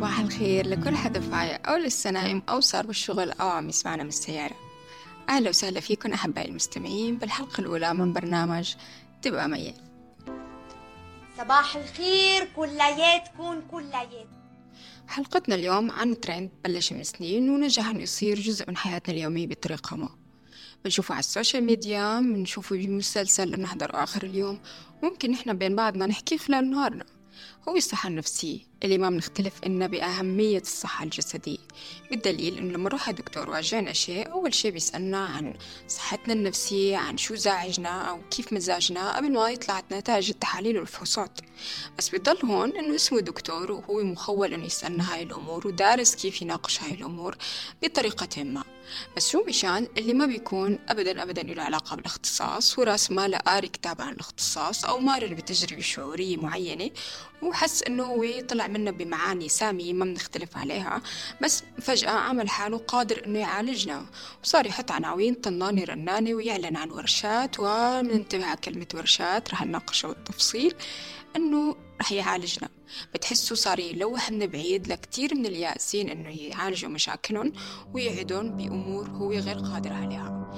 صباح 0.00 0.20
الخير 0.20 0.66
لكل 0.66 0.96
حدا 0.96 1.20
فايق 1.20 1.68
أو 1.68 1.76
لسه 1.76 2.10
نايم 2.10 2.42
أو 2.48 2.60
صار 2.60 2.86
بالشغل 2.86 3.30
أو 3.30 3.48
عم 3.48 3.68
يسمعنا 3.68 4.02
من 4.02 4.08
السيارة. 4.08 4.56
أهلا 5.28 5.48
وسهلا 5.48 5.80
فيكم 5.80 6.12
أحبائي 6.12 6.48
المستمعين 6.48 7.18
بالحلقة 7.18 7.60
الأولى 7.60 7.94
من 7.94 8.12
برنامج 8.12 8.74
تبقى 9.22 9.48
ميال 9.48 9.74
صباح 11.38 11.76
الخير 11.76 12.48
كلياتكم 12.56 13.60
كليات 13.70 14.28
حلقتنا 15.08 15.54
اليوم 15.54 15.90
عن 15.90 16.20
ترند 16.20 16.50
بلش 16.64 16.92
من 16.92 17.04
سنين 17.04 17.50
ونجح 17.50 17.86
انه 17.86 18.02
يصير 18.02 18.40
جزء 18.40 18.68
من 18.68 18.76
حياتنا 18.76 19.14
اليومية 19.14 19.46
بطريقة 19.46 19.96
ما. 19.96 20.08
بنشوفه 20.84 21.12
على 21.12 21.20
ال 21.20 21.26
social 21.26 21.64
media 21.64 22.20
بنشوفه 22.20 22.76
بمسلسل 22.76 23.60
نحضره 23.60 24.02
آخر 24.02 24.22
اليوم. 24.22 24.60
ممكن 25.02 25.30
نحن 25.30 25.52
بين 25.52 25.76
بعضنا 25.76 26.06
نحكي 26.06 26.38
خلال 26.38 26.70
نهارنا. 26.70 27.04
هو 27.68 27.76
الصحة 27.76 28.08
النفسية. 28.08 28.70
اللي 28.84 28.98
ما 28.98 29.10
بنختلف 29.10 29.52
إنها 29.66 29.86
بأهمية 29.86 30.58
الصحة 30.60 31.04
الجسدية 31.04 31.58
بالدليل 32.10 32.58
إنه 32.58 32.72
لما 32.72 32.84
نروح 32.84 33.10
دكتور 33.10 33.50
واجهنا 33.50 33.92
شيء 33.92 34.32
أول 34.32 34.54
شيء 34.54 34.70
بيسألنا 34.70 35.18
عن 35.18 35.54
صحتنا 35.88 36.32
النفسية 36.32 36.96
عن 36.96 37.18
شو 37.18 37.34
زعجنا 37.34 38.10
أو 38.10 38.20
كيف 38.30 38.52
مزاجنا 38.52 39.16
قبل 39.16 39.32
ما 39.32 39.50
يطلعت 39.50 39.84
نتائج 39.92 40.30
التحاليل 40.30 40.78
والفحوصات. 40.78 41.40
بس 41.98 42.08
بيضل 42.08 42.46
هون 42.46 42.76
إنه 42.76 42.94
اسمه 42.94 43.20
دكتور 43.20 43.72
وهو 43.72 44.02
مخول 44.02 44.54
إنه 44.54 44.64
يسألنا 44.64 45.14
هاي 45.14 45.22
الأمور 45.22 45.66
ودارس 45.66 46.14
كيف 46.14 46.42
يناقش 46.42 46.82
هاي 46.82 46.94
الأمور 46.94 47.36
بطريقة 47.82 48.44
ما. 48.44 48.64
بس 49.16 49.30
شو 49.30 49.44
مشان؟ 49.48 49.88
اللي 49.98 50.14
ما 50.14 50.26
بيكون 50.26 50.78
أبدا 50.88 51.22
أبدا 51.22 51.42
له 51.42 51.62
علاقة 51.62 51.96
بالاختصاص 51.96 52.78
وراس 52.78 53.10
ما 53.10 53.38
قاري 53.38 53.68
كتاب 53.68 54.00
عن 54.00 54.12
الاختصاص 54.12 54.84
أو 54.84 54.98
مارر 54.98 55.34
بتجربة 55.34 55.82
شعورية 55.82 56.36
معينة 56.36 56.90
وحس 57.50 57.82
إنه 57.82 58.04
هو 58.04 58.40
طلع 58.48 58.66
منا 58.66 58.90
بمعاني 58.90 59.48
سامية 59.48 59.92
ما 59.92 60.04
بنختلف 60.04 60.56
عليها. 60.56 61.02
بس 61.42 61.62
فجأة 61.80 62.10
عمل 62.10 62.48
حاله 62.48 62.78
قادر 62.78 63.26
إنه 63.26 63.38
يعالجنا. 63.38 64.06
وصار 64.44 64.66
يحط 64.66 64.90
عناوين 64.90 65.34
طنانة 65.34 65.84
رنانة 65.84 66.34
ويعلن 66.34 66.76
عن 66.76 66.90
ورشات 66.90 67.56
ومننتبه 67.58 68.46
على 68.46 68.56
كلمة 68.56 68.86
ورشات 68.94 69.50
رح 69.50 69.64
نناقشها 69.64 70.08
بالتفصيل 70.08 70.74
إنه 71.36 71.76
رح 72.00 72.12
يعالجنا. 72.12 72.68
بتحسوا 73.14 73.56
صار 73.56 73.78
يلوح 73.78 74.30
من 74.30 74.46
بعيد 74.46 74.88
لكتير 74.88 75.34
من 75.34 75.46
اليائسين 75.46 76.08
إنه 76.10 76.28
يعالجوا 76.28 76.90
مشاكلهم 76.90 77.52
ويعدهم 77.94 78.56
بأمور 78.56 79.08
هو 79.08 79.30
غير 79.32 79.58
قادر 79.58 79.92
عليها. 79.92 80.50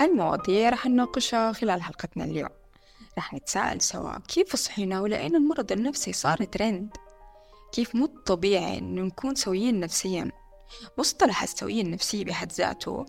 هالمواضيع 0.00 0.68
رح 0.68 0.86
نناقشها 0.86 1.52
خلال 1.52 1.82
حلقتنا 1.82 2.24
اليوم. 2.24 2.48
رح 3.18 3.34
نتساءل 3.34 3.80
سوا 3.82 4.18
كيف 4.28 4.56
صحينا 4.56 5.00
ولقينا 5.00 5.38
المرض 5.38 5.72
النفسي 5.72 6.12
صار 6.12 6.44
ترند؟ 6.44 6.96
كيف 7.72 7.94
مو 7.94 8.06
طبيعي 8.06 8.78
إنه 8.78 9.02
نكون 9.02 9.34
سويين 9.34 9.80
نفسيا؟ 9.80 10.30
مصطلح 10.98 11.42
السوية 11.42 11.82
النفسية 11.82 12.24
بحد 12.24 12.52
ذاته 12.52 13.06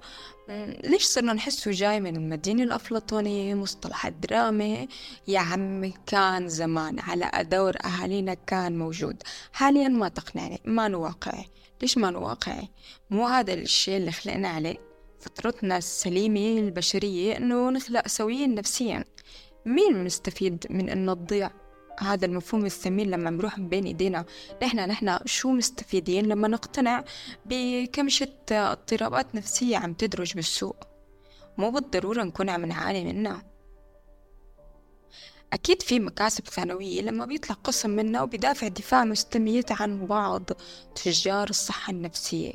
ليش 0.84 1.04
صرنا 1.04 1.34
نحسه 1.34 1.72
جاي 1.72 2.00
من 2.00 2.16
المدينة 2.16 2.64
الأفلاطونية؟ 2.64 3.54
مصطلح 3.56 4.06
الدرامة 4.06 4.88
يا 5.28 5.40
عمي 5.40 5.94
كان 6.06 6.50
زمان 6.50 7.00
على 7.00 7.32
أدور 7.34 7.76
أهالينا 7.86 8.34
كان 8.34 8.78
موجود. 8.78 9.24
حاليا 9.54 9.88
ما 9.88 10.10
تقنعني 10.10 10.62
ما 10.66 10.98
واقعي 10.98 11.46
ليش 11.82 11.98
ما 11.98 12.18
واقعي 12.18 12.70
مو 13.10 13.28
هذا 13.28 13.54
الشيء 13.54 13.98
اللي 13.98 14.12
خلقنا 14.12 14.50
عليه. 14.50 14.87
فطرتنا 15.20 15.78
السليمة 15.78 16.60
البشرية 16.60 17.38
إنه 17.38 17.70
نخلق 17.70 18.08
سويين 18.08 18.56
نفسيا. 18.56 19.04
مين 19.66 20.04
مستفيد 20.04 20.66
من 20.70 20.90
إنه 20.90 21.14
تضيع 21.14 21.52
هذا 22.00 22.26
المفهوم 22.26 22.66
الثمين 22.66 23.10
لما 23.10 23.30
نروح 23.30 23.60
بين 23.60 23.86
إيدينا؟ 23.86 24.26
نحن 24.64 24.80
نحن 24.80 25.20
شو 25.26 25.52
مستفيدين 25.52 26.26
لما 26.26 26.48
نقتنع 26.48 27.04
بكمشة 27.46 28.34
اضطرابات 28.52 29.36
نفسية 29.36 29.78
عم 29.78 29.94
تدرج 29.94 30.34
بالسوق؟ 30.34 30.76
مو 31.58 31.72
بالضرورة 31.72 32.24
نكون 32.24 32.50
عم 32.50 32.66
نعاني 32.66 33.14
منها. 33.14 33.44
أكيد 35.54 35.82
في 35.82 36.00
مكاسب 36.00 36.48
ثانوية 36.48 37.02
لما 37.02 37.26
بيطلع 37.26 37.56
قسم 37.56 37.90
منا 37.90 38.22
وبيدافع 38.22 38.68
دفاع 38.68 39.04
مستميت 39.04 39.72
عن 39.72 40.06
بعض 40.06 40.50
تجار 41.04 41.50
الصحة 41.50 41.92
النفسية. 41.92 42.54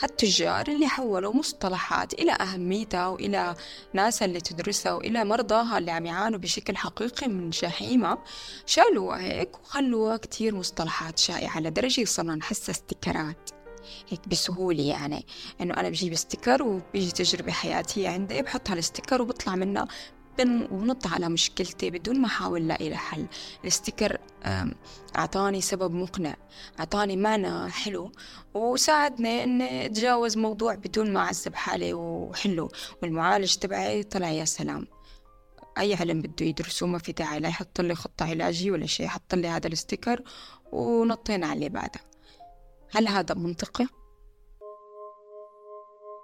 هالتجار 0.00 0.68
اللي 0.68 0.86
حولوا 0.88 1.32
مصطلحات 1.34 2.14
إلى 2.14 2.32
أهميتها 2.32 3.06
وإلى 3.06 3.54
ناسها 3.92 4.26
اللي 4.26 4.40
تدرسها 4.40 4.92
وإلى 4.92 5.24
مرضاها 5.24 5.78
اللي 5.78 5.90
عم 5.90 6.06
يعانوا 6.06 6.38
بشكل 6.38 6.76
حقيقي 6.76 7.28
من 7.28 7.50
جحيمة 7.50 8.18
شالوها 8.66 9.20
هيك 9.20 9.60
وخلوها 9.60 10.16
كتير 10.16 10.54
مصطلحات 10.54 11.18
شائعة 11.18 11.60
لدرجة 11.60 12.04
صرنا 12.04 12.34
نحسها 12.34 12.70
استكرات 12.72 13.50
هيك 14.08 14.28
بسهولة 14.28 14.82
يعني 14.82 15.26
إنه 15.60 15.74
أنا 15.74 15.88
بجيب 15.88 16.12
استيكر 16.12 16.62
وبيجي 16.62 17.10
تجربة 17.10 17.52
حياتية 17.52 18.08
عندي 18.08 18.42
بحط 18.42 18.70
هالستيكر 18.70 19.22
وبطلع 19.22 19.54
منها 19.54 19.88
بنط 20.44 21.06
على 21.06 21.28
مشكلتي 21.28 21.90
بدون 21.90 22.20
ما 22.20 22.26
أحاول 22.26 22.68
لاقي 22.68 22.88
لها 22.88 22.98
حل. 22.98 23.26
ال 23.62 23.69
sticker 23.69 24.18
أعطاني 25.18 25.60
سبب 25.60 25.92
مقنع 25.94 26.36
أعطاني 26.80 27.16
معنى 27.16 27.70
حلو 27.70 28.12
وساعدني 28.54 29.44
إني 29.44 29.86
أتجاوز 29.86 30.38
موضوع 30.38 30.74
بدون 30.74 31.12
ما 31.12 31.20
أعذب 31.20 31.54
حالي 31.54 31.94
وحله 31.94 32.68
والمعالج 33.02 33.54
تبعي 33.54 34.02
طلع 34.02 34.30
يا 34.30 34.44
سلام. 34.44 34.86
أي 35.78 35.94
علم 35.94 36.22
بده 36.22 36.46
يدرسه 36.46 36.86
ما 36.86 36.98
في 36.98 37.12
داعي 37.12 37.40
لا 37.40 37.48
يحط 37.48 37.80
لي 37.80 37.94
خطة 37.94 38.24
علاجية 38.30 38.70
ولا 38.70 38.86
شيء. 38.86 39.06
حط 39.06 39.34
لي 39.34 39.48
هذا 39.48 39.66
ال 39.66 39.73
sticker 39.73 40.22
ونطينا 40.72 41.46
على 41.46 41.54
اللي 41.56 41.68
بعده 41.68 42.00
هل 42.90 43.08
هذا 43.08 43.34
منطقي؟ 43.34 43.86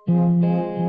مثل 0.09 0.81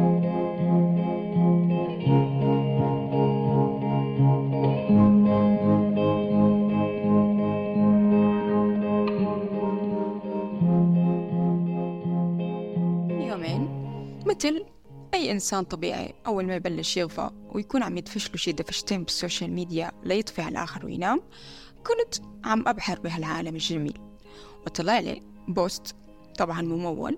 إنسان 15.43 15.63
طبيعي 15.63 16.13
أول 16.27 16.45
ما 16.45 16.55
يبلش 16.55 16.97
يغفى 16.97 17.29
ويكون 17.51 17.83
عم 17.83 17.97
يدفش 17.97 18.29
له 18.29 18.35
شي 18.35 18.51
دفشتين 18.51 19.03
بال 19.03 19.15
social 19.15 19.51
media 19.51 19.91
ليطفي 20.03 20.41
على 20.41 20.51
الآخر 20.51 20.85
وينام 20.85 21.21
كنت 21.87 22.25
عم 22.43 22.67
أبحر 22.67 22.99
بهالعالم 22.99 23.55
الجميل. 23.55 23.97
وطلع 24.65 24.99
لي 24.99 25.21
post 25.47 25.95
طبعا 26.37 26.61
ممول 26.61 27.17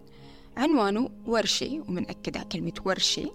عنوانه 0.57 1.09
ورشة 1.25 1.83
ومنأكد 1.87 2.37
على 2.37 2.45
كلمة 2.45 2.73
ورشة 2.85 3.31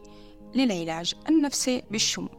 للعلاج 0.55 1.15
النفسي 1.29 1.83
بالشمول 1.91 2.39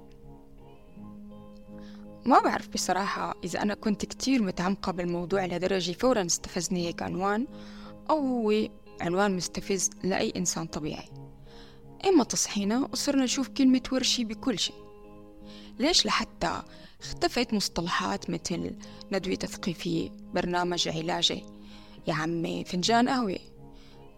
ما 2.25 2.39
بعرف 2.39 2.67
بصراحة 2.67 3.35
إذا 3.43 3.61
أنا 3.61 3.73
كنت 3.73 4.05
كتير 4.05 4.43
متعمقة 4.43 4.91
بالموضوع 4.91 5.45
لدرجة 5.45 5.91
فورا 5.91 6.25
استفزني 6.25 6.87
هيك 6.87 7.01
عنوان 7.01 7.47
أو 8.09 8.17
هو 8.17 8.67
عنوان 9.01 9.35
مستفز 9.35 9.89
لأي 10.03 10.33
إنسان 10.35 10.65
طبيعي. 10.65 11.30
إما 12.05 12.23
تصحينا 12.23 12.89
وصرنا 12.91 13.23
نشوف 13.23 13.47
كلمة 13.47 13.81
ورشي 13.91 14.23
بكل 14.23 14.59
شيء. 14.59 14.75
ليش 15.79 16.05
لحتى 16.05 16.61
اختفت 17.01 17.53
مصطلحات 17.53 18.29
مثل 18.29 18.75
ندوة 19.11 19.35
تثقيفية 19.35 20.09
برنامج 20.33 20.87
علاجي. 20.87 21.43
يا 22.07 22.13
عمي 22.13 22.63
فنجان 22.63 23.09
قهوة. 23.09 23.39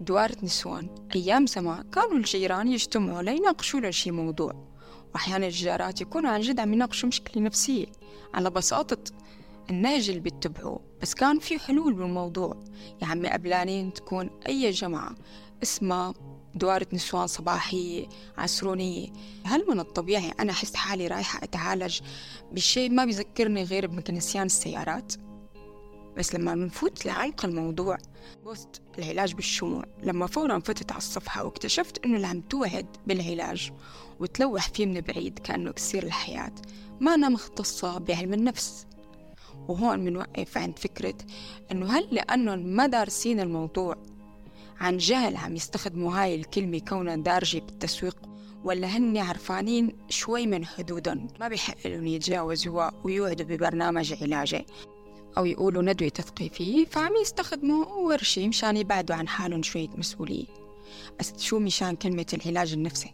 دوارة 0.01 0.37
نسوان. 0.43 0.89
أيام 1.15 1.47
زمان 1.47 1.89
كانوا 1.89 2.17
الجيران 2.17 2.67
يجتمعوا 2.67 3.21
ليناقشوا 3.21 3.79
لشي 3.79 4.11
موضوع. 4.11 4.67
وأحيانا 5.13 5.47
الجارات 5.47 6.01
يكونوا 6.01 6.29
عن 6.29 6.41
جد 6.41 6.59
عم 6.59 6.73
يناقشوا 6.73 7.09
مشكلة 7.09 7.43
نفسية. 7.43 7.85
على 8.33 8.49
بساطة 8.49 9.13
النهج 9.69 10.09
اللي 10.09 10.21
بيتبعوه 10.21 10.79
بس 11.01 11.13
كان 11.13 11.39
في 11.39 11.59
حلول 11.59 11.93
بالموضوع. 11.93 12.63
يا 13.01 13.07
عمي 13.07 13.29
قبلانين 13.29 13.93
تكون 13.93 14.29
أي 14.47 14.71
جماعة 14.71 15.15
اسمها 15.63 16.13
دوارة 16.55 16.87
نسوان 16.93 17.27
صباحية 17.27 18.07
عسرونية 18.37 19.07
هل 19.43 19.65
من 19.69 19.79
الطبيعي 19.79 20.31
أنا 20.39 20.51
أحس 20.51 20.75
حالي 20.75 21.07
رايحة 21.07 21.43
أتعالج 21.43 21.99
بشيء 22.51 22.89
ما 22.89 23.05
بيذكرني 23.05 23.63
غير 23.63 23.87
بمكنسيان 23.87 24.45
السيارات؟ 24.45 25.13
بس 26.17 26.35
لما 26.35 26.55
بنفوت 26.55 27.05
لعمق 27.05 27.45
الموضوع 27.45 27.97
بوست 28.43 28.81
العلاج 28.99 29.33
بالشموع 29.33 29.83
لما 30.03 30.27
فورا 30.27 30.59
فتت 30.59 30.91
على 30.91 30.97
الصفحة 30.97 31.43
واكتشفت 31.43 32.05
إنه 32.05 32.15
اللي 32.15 32.27
عم 32.27 32.41
توعد 32.41 32.85
بالعلاج 33.07 33.71
وتلوح 34.19 34.69
فيه 34.69 34.85
من 34.85 35.01
بعيد 35.01 35.39
كأنه 35.39 35.71
كسير 35.71 36.03
الحياة. 36.03 36.53
ما 36.99 37.13
أنا 37.13 37.29
مختصة 37.29 37.97
بعلم 37.97 38.33
النفس 38.33 38.87
وهون 39.67 40.05
بنوقف 40.05 40.57
عند 40.57 40.79
فكرة 40.79 41.15
إنه 41.71 41.97
هل 41.97 42.07
لأنهم 42.11 42.59
ما 42.59 42.87
دارسين 42.87 43.39
الموضوع 43.39 43.95
عن 44.83 44.97
جهل 44.97 45.37
عم 45.37 45.55
يستخدموا 45.55 46.21
هاي 46.21 46.35
الكلمة 46.35 46.79
كونها 46.79 47.15
دارجة 47.15 47.59
بالتسويق 47.59 48.17
ولا 48.63 48.87
هن 48.87 49.17
عرفانين 49.17 49.97
شوي 50.09 50.47
من 50.47 50.65
حدودهم 50.65 51.27
ما 51.39 51.47
بيحق 51.47 51.87
لهم 51.87 52.07
يتجاوزوها 52.07 52.91
ويوعدوا 53.03 53.45
ببرنامج 53.45 54.13
علاجي. 54.21 54.65
أو 55.37 55.45
يقولوا 55.45 55.81
ندوة 55.81 56.09
تثقيفية 56.09 56.85
فعم 56.85 57.15
يستخدموا 57.21 57.85
ورشة 57.85 58.47
مشان 58.47 58.77
يبعدوا 58.77 59.15
عن 59.15 59.27
حالهم 59.27 59.63
شوية 59.63 59.89
مسؤولية. 59.97 60.45
بس 61.19 61.33
شو 61.41 61.59
مشان 61.59 61.95
كلمة 61.95 62.25
العلاج 62.33 62.73
النفسي؟ 62.73 63.11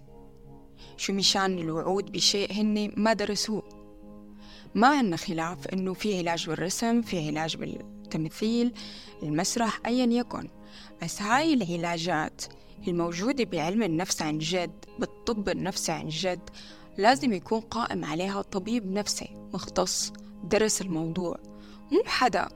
شو 0.98 1.14
مشان 1.14 1.60
الوعود 1.60 2.12
بشيء 2.12 2.54
هن 2.54 2.92
ما 2.98 3.14
درسوه؟ 3.14 3.64
ما 4.76 4.88
عنا 4.88 5.18
خلاف 5.18 5.68
إنه 5.68 5.94
في 5.94 6.18
علاج 6.18 6.48
بالرسم 6.48 7.02
في 7.02 7.28
علاج 7.28 7.58
بالتمثيل 7.58 8.74
المسرح 9.24 9.80
أيا 9.86 10.06
يكن. 10.06 10.59
بس 11.04 11.22
هاي 11.22 11.54
العلاجات 11.54 12.42
الموجودة 12.88 13.44
بعلم 13.44 13.84
النفس 13.84 14.22
عن 14.22 14.38
جد 14.38 14.86
بالطب 15.00 15.50
النفسي 15.50 15.92
عن 15.92 16.08
جد 16.08 16.50
لازم 16.98 17.34
يكون 17.34 17.60
قائم 17.60 18.06
عليها 18.06 18.42
طبيب 18.42 18.92
نفسي 18.92 19.30
مختص 19.54 20.14
درس 20.44 20.82
الموضوع. 20.82 21.38
مو 21.92 22.04
حدا 22.06 22.48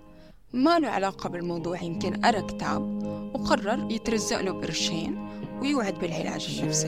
ما 0.54 0.80
له 0.80 0.88
علاقة 0.88 1.30
بالموضوع 1.30 1.82
يمكن 1.82 2.14
قرأ 2.14 2.42
كتاب 2.42 3.04
وقرر 3.36 3.92
يترزق 3.92 4.42
له 4.42 4.52
قرشين 4.52 5.30
ويوعد 5.62 5.94
بالعلاج 6.00 6.60
النفسي. 6.60 6.88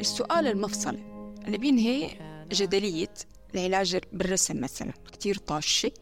السؤال 0.00 0.46
المفصلي 0.46 1.17
اللي 1.48 1.58
بينهي 1.58 2.18
جدلية 2.52 3.14
العلاج 3.54 3.98
بالرسم 4.12 4.60
مثلا 4.60 4.92
كتير 5.12 5.38
طاشة. 5.38 5.92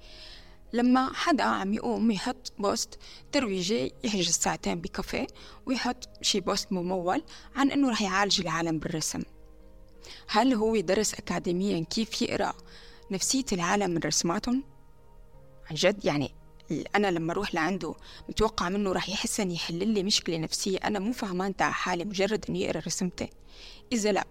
لما 0.72 1.12
حدا 1.14 1.44
عم 1.44 1.74
يقوم 1.74 2.10
يحط 2.10 2.52
post 2.58 2.98
ترويجي 3.32 3.92
يحجز 4.04 4.30
ساعتين 4.30 4.80
بكافيه 4.80 5.26
ويحط 5.66 6.08
شي 6.22 6.40
post 6.40 6.72
ممول 6.72 7.22
عن 7.56 7.70
إنه 7.70 7.90
رح 7.90 8.02
يعالج 8.02 8.40
العالم 8.40 8.78
بالرسم. 8.78 9.22
هل 10.28 10.54
هو 10.54 10.80
درس 10.80 11.14
أكاديميا 11.14 11.84
كيف 11.84 12.22
يقرأ 12.22 12.54
نفسية 13.10 13.44
العالم 13.52 13.90
من 13.90 14.00
رسماتهم؟ 14.04 14.64
عن 15.70 15.76
جد 15.76 16.04
يعني 16.04 16.30
أنا 16.96 17.10
لما 17.10 17.32
أروح 17.32 17.54
لعنده 17.54 17.94
متوقع 18.28 18.68
منه 18.68 18.92
رح 18.92 19.08
يحس 19.08 19.40
إن 19.40 19.50
يحل 19.50 19.88
لي 19.88 20.02
مشكلة 20.02 20.38
نفسية 20.38 20.78
أنا 20.78 20.98
مو 20.98 21.12
فهمان 21.12 21.56
تاع 21.56 21.70
حالي 21.70 22.04
مجرد 22.04 22.44
إنه 22.48 22.58
يقرأ 22.58 22.80
رسمتي 22.86 23.30
إذا 23.92 24.12
لا 24.12 24.24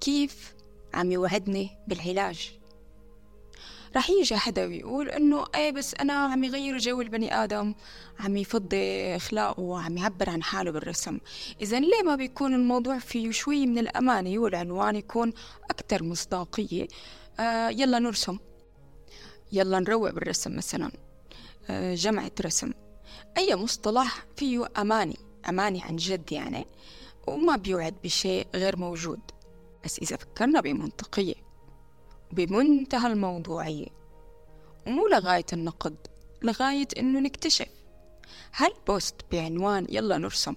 كيف 0.00 0.54
عم 0.94 1.12
يوعدني 1.12 1.70
بالعلاج؟ 1.88 2.52
رح 3.96 4.10
يجي 4.10 4.36
حدا 4.36 4.66
ويقول 4.66 5.08
إنه 5.08 5.44
إيه 5.54 5.70
بس 5.70 5.94
أنا 5.94 6.12
عم 6.12 6.44
يغير 6.44 6.78
جو 6.78 7.00
البني 7.00 7.44
آدم 7.44 7.74
عم 8.20 8.36
يفضي 8.36 9.16
إخلاقه 9.16 9.60
وعم 9.60 9.96
يعبر 9.96 10.30
عن 10.30 10.42
حاله 10.42 10.70
بالرسم. 10.70 11.18
اذا 11.60 11.80
ليه 11.80 12.02
ما 12.04 12.16
بيكون 12.16 12.54
الموضوع 12.54 12.98
فيه 12.98 13.30
شوي 13.30 13.66
من 13.66 13.78
الأمانة 13.78 14.38
والعنوان 14.38 14.96
يكون 14.96 15.32
أكثر 15.70 16.02
مصداقية؟ 16.02 16.88
آه 17.40 17.68
يلا 17.68 17.98
نرسم. 17.98 18.38
يلا 19.52 19.80
نروق 19.80 20.10
بالرسم 20.10 20.56
مثلا. 20.56 20.90
آه 21.70 21.94
جمعة 21.94 22.32
رسم. 22.40 22.72
أي 23.36 23.56
مصطلح 23.56 24.24
فيه 24.36 24.68
أماني 24.78 25.16
أماني 25.48 25.82
عن 25.82 25.96
جد 25.96 26.32
يعني. 26.32 26.66
وما 27.26 27.56
بيوعد 27.56 27.94
بشيء 28.04 28.46
غير 28.54 28.76
موجود. 28.76 29.20
بس 29.86 29.98
إذا 29.98 30.16
فكرنا 30.16 30.60
بمنطقية 30.60 31.34
بمنتهى 32.32 33.12
الموضوعية 33.12 33.86
ومو 34.86 35.08
لغاية 35.08 35.46
النقد 35.52 35.96
لغاية 36.42 36.88
إنه 36.98 37.20
نكتشف 37.20 37.68
هل 38.52 38.70
بوست 38.86 39.14
بعنوان 39.32 39.86
يلا 39.88 40.18
نرسم 40.18 40.54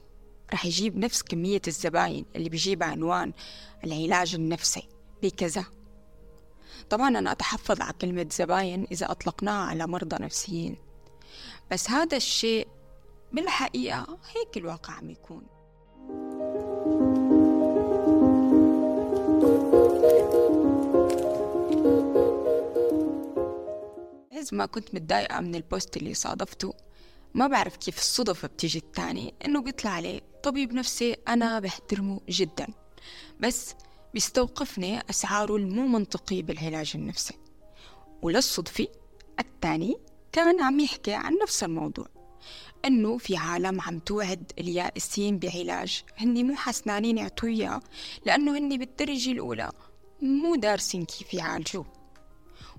رح 0.54 0.66
يجيب 0.66 0.98
نفس 0.98 1.24
كمية 1.24 1.62
الزباين 1.68 2.26
اللي 2.36 2.50
بيجيب 2.50 2.84
عنوان 2.84 3.34
العلاج 3.84 4.36
النفسي 4.36 4.90
بكذا. 5.24 5.66
طبعا 6.90 7.08
أنا 7.08 7.32
أتحفظ 7.32 7.82
على 7.82 7.94
كلمة 8.02 8.28
زباين 8.32 8.88
إذا 8.92 9.12
أطلقناها 9.12 9.66
على 9.70 9.88
مرضى 9.88 10.24
نفسيين 10.24 10.78
بس 11.72 11.90
هذا 11.90 12.18
الشيء 12.18 12.68
بالحقيقة 13.34 14.20
هيك 14.36 14.58
الواقع 14.58 14.94
عم 14.94 15.10
يكون. 15.10 15.59
ما 24.54 24.66
كنت 24.66 24.96
متضايقة 24.96 25.40
من 25.40 25.56
البوست 25.56 25.98
اللي 25.98 26.14
صادفته. 26.14 26.74
ما 27.34 27.48
بعرف 27.48 27.78
كيف 27.78 27.98
الصدفة 27.98 28.48
بتيجي 28.48 28.80
التاني 28.80 29.34
إنه 29.46 29.62
بيطلع 29.62 29.92
عليه 29.92 30.22
طبيب 30.44 30.74
نفسي 30.74 31.16
أنا 31.28 31.60
بحترمه 31.60 32.20
جدا. 32.30 32.68
بس 33.40 33.76
بيستوقفني 34.14 35.02
أسعاره 35.10 35.56
المو 35.56 35.88
منطقية 35.88 36.44
بالعلاج 36.44 36.92
النفسي. 36.96 37.34
وللصدفة 38.22 38.88
التاني 39.40 39.98
كان 40.32 40.62
عم 40.62 40.80
يحكي 40.80 41.14
عن 41.14 41.38
نفس 41.44 41.64
الموضوع 41.64 42.08
إنه 42.86 43.18
في 43.18 43.38
عالم 43.38 43.82
عم 43.82 44.00
توعد 44.00 44.52
اليائسين 44.60 45.40
بعلاج 45.40 46.04
هني 46.18 46.44
مو 46.44 46.56
حسنانين 46.56 47.18
يعطوا 47.18 47.50
إياه 47.50 47.82
لأنه 48.26 48.58
هني 48.58 48.78
بالدرجة 48.78 49.32
الأولى 49.32 49.72
مو 50.22 50.56
دارسين 50.56 51.06
كيف 51.06 51.34
يعالجوه. 51.34 51.99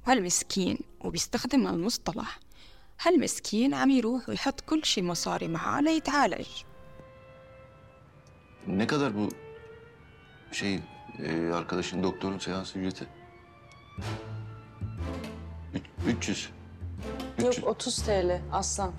وهالمسكين 0.07 0.79
وبيستخدم 1.01 1.67
المصطلح 1.67 2.39
هالمسكين 3.03 3.75
عم 3.75 3.91
يروح 3.91 4.29
ويحط 4.29 4.61
كل 4.61 4.85
شي 4.85 5.03
مصاري 5.03 5.49
معاه 5.49 5.81
ليتعالج 5.81 6.47
Ne 8.67 8.87
kadar 8.87 9.17
bu 9.17 9.29
şey 10.53 10.81
e, 11.19 11.51
arkadaşın 11.53 12.03
doktorun 12.03 12.39
seans 12.39 12.77
ücreti? 12.77 13.07
Üç, 15.75 15.83
300. 16.07 16.51
Yok 17.43 17.55
30 17.63 17.97
TL 18.03 18.41
aslan. 18.53 18.93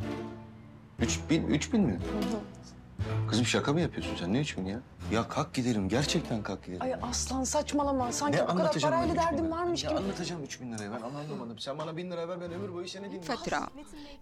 3000 1.00 1.44
3000 1.48 1.82
mi? 1.82 2.00
Kızım 3.30 3.46
şaka 3.46 3.74
mı 3.74 3.82
yapıyorsun 3.82 4.16
sen? 4.20 4.34
Ne 4.34 4.40
3000 4.40 4.66
ya? 4.66 4.80
Ya 5.12 5.28
kalk 5.28 5.54
gidelim. 5.54 5.90
Gerçekten 5.90 6.44
kalk 6.44 6.66
gidelim. 6.66 6.82
Ay 6.82 6.94
aslan 7.02 7.44
saçmalama. 7.44 8.12
Sanki 8.12 8.38
ne 8.38 8.42
bu 8.44 8.48
kadar 8.48 8.60
anlatacağım 8.60 8.94
parayla 8.94 9.16
ben 9.16 9.22
3000 9.22 9.32
derdin 9.38 9.46
lira? 9.48 9.56
varmış 9.56 9.84
Ne 9.84 9.90
gibi. 9.90 10.00
anlatacağım 10.00 10.44
3000 10.44 10.74
lirayı 10.74 10.90
ben 10.92 11.02
anlamadım. 11.02 11.60
Sen 11.60 11.78
bana 11.78 11.98
1000 11.98 12.12
lira 12.12 12.28
ver 12.30 12.42
ben 12.42 12.52
ömür 12.54 12.74
boyu 12.74 12.88
seni 12.88 13.04
dinleyeyim. 13.06 13.24
فترة 13.32 13.62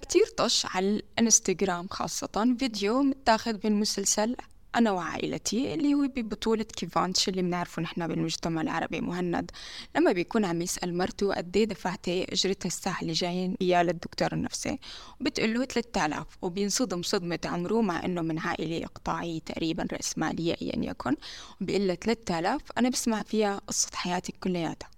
كتير 0.04 0.28
طش 0.40 0.58
على 0.74 0.88
الانستغرام 0.96 1.86
خاصة 1.98 2.36
فيديو 2.60 2.96
متاخذ 3.10 3.56
من 3.64 3.74
مسلسل 3.84 4.30
أنا 4.76 4.92
وعائلتي 4.92 5.74
اللي 5.74 5.94
هو 5.94 6.08
ببطولة 6.08 6.64
كيفانش 6.64 7.30
اللي 7.30 7.42
بنعرفه 7.42 7.82
نحن 7.82 8.08
بالمجتمع 8.08 8.62
العربي 8.62 9.02
مهند. 9.02 9.52
لما 9.96 10.12
بيكون 10.12 10.46
عم 10.46 10.62
يسأل 10.62 10.98
مرته 10.98 11.34
قد 11.34 11.58
إيه 11.58 11.66
دفعتي 11.66 12.24
أجرتها 12.34 12.68
الساعة 12.68 13.02
اللي 13.02 13.14
جايين؟ 13.14 13.56
إياه 13.62 13.84
للدكتور 13.84 14.34
النفسي. 14.34 14.80
وبتقول 15.22 15.54
له 15.54 15.66
3000 15.66 16.28
وبينصدم 16.42 17.02
صدمة 17.02 17.40
عمره 17.46 17.82
مع 17.82 18.06
إنه 18.06 18.22
من 18.22 18.40
عائلة 18.40 18.86
إقطاعية 18.86 19.40
تقريبا 19.40 19.88
رأسمالية 19.94 20.56
أيا 20.62 20.90
يكن. 20.90 21.16
وبيقول 21.62 21.88
له 21.88 21.96
3000 21.96 22.62
أنا 22.78 22.90
بسمع 22.90 23.24
فيها 23.24 23.62
قصة 23.68 23.90
حياتي 23.94 24.32
كلياتها. 24.32 24.90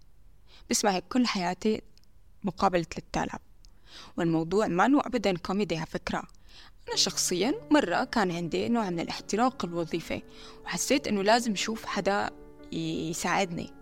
بسمع 0.70 1.00
كل 1.00 1.28
حياتي 1.28 1.82
مقابل 2.44 2.86
3000 2.86 3.40
والموضوع 4.18 4.68
ما 4.68 5.02
أبدا 5.06 5.38
كوميدي 5.38 5.78
على 5.78 5.86
فكرة. 5.86 6.24
أنا 6.88 6.96
شخصيا 6.98 7.54
مرة 7.72 8.04
كان 8.04 8.32
عندي 8.32 8.70
نوع 8.70 8.90
من 8.90 9.00
الاحتراق 9.00 9.66
الوظيفي 9.66 10.22
وحسيت 10.66 11.08
إنه 11.08 11.22
لازم 11.24 11.52
أشوف 11.52 11.86
حدا 11.86 12.30
يساعدني. 12.72 13.74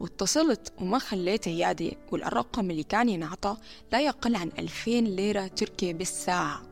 واتصلت 0.00 0.72
وما 0.78 0.98
خليت 0.98 1.48
عيادي 1.48 1.96
والرقم 2.12 2.70
اللي 2.70 2.82
كان 2.82 3.08
ينعطى 3.08 3.56
لا 3.92 4.00
يقل 4.00 4.36
عن 4.36 4.50
2000 4.58 4.90
ليرة 4.90 5.46
تركية 5.46 5.92
بالساعة. 5.92 6.69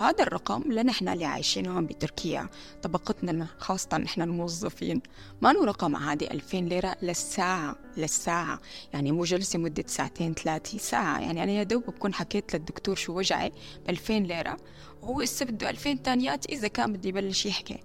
وهذا 0.00 0.22
الرقم 0.22 0.72
لنحن 0.72 1.08
اللي 1.08 1.24
عايشين 1.24 1.66
هون 1.66 1.86
بتركيا 1.86 2.48
طبقتنا 2.82 3.46
خاصة 3.58 3.98
نحن 3.98 4.22
الموظفين. 4.22 5.00
ما 5.42 5.52
له 5.52 5.64
رقم 5.64 5.96
عادي 5.96 6.30
2000 6.30 6.56
ليرة 6.56 6.96
للساعة 7.02 7.76
للساعة. 7.96 8.60
يعني 8.92 9.12
مو 9.12 9.24
جلسة 9.24 9.58
مدة 9.58 9.84
ساعتين 9.86 10.34
ثلاثة 10.34 10.78
ساعة. 10.78 11.20
يعني 11.20 11.42
أنا 11.42 11.52
يا 11.52 11.62
دوب 11.62 11.86
بكون 11.86 12.14
حكيت 12.14 12.56
للدكتور 12.56 12.96
شو 12.96 13.18
وجعي 13.18 13.52
ب 13.86 13.90
2000 13.90 14.18
ليرة. 14.18 14.56
وهو 15.02 15.20
هسه 15.20 15.46
بده 15.46 15.70
2000 15.70 15.92
تانيات 15.94 16.46
إذا 16.46 16.68
كان 16.68 16.92
بده 16.92 17.08
يبلش 17.08 17.46
يحكي. 17.46 17.78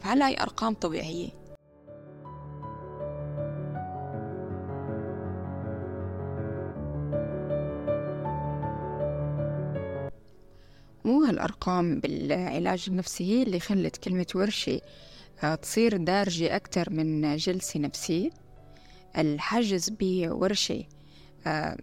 فهلا 0.00 0.28
هي 0.28 0.40
أرقام 0.40 0.74
طبيعية. 0.74 1.43
مو 11.04 11.22
هالأرقام 11.24 12.00
بالعلاج 12.00 12.84
النفسي 12.88 13.24
هي 13.24 13.42
اللي 13.42 13.60
خلت 13.60 13.96
كلمة 13.96 14.26
ورشة 14.34 14.80
آه، 15.42 15.54
تصير 15.54 15.96
دارجة 15.96 16.56
أكتر 16.56 16.90
من 16.90 17.36
جلسة 17.36 17.80
نفسية. 17.80 18.30
الحجز 19.18 19.88
بورشة 20.00 20.84
آه، 21.46 21.76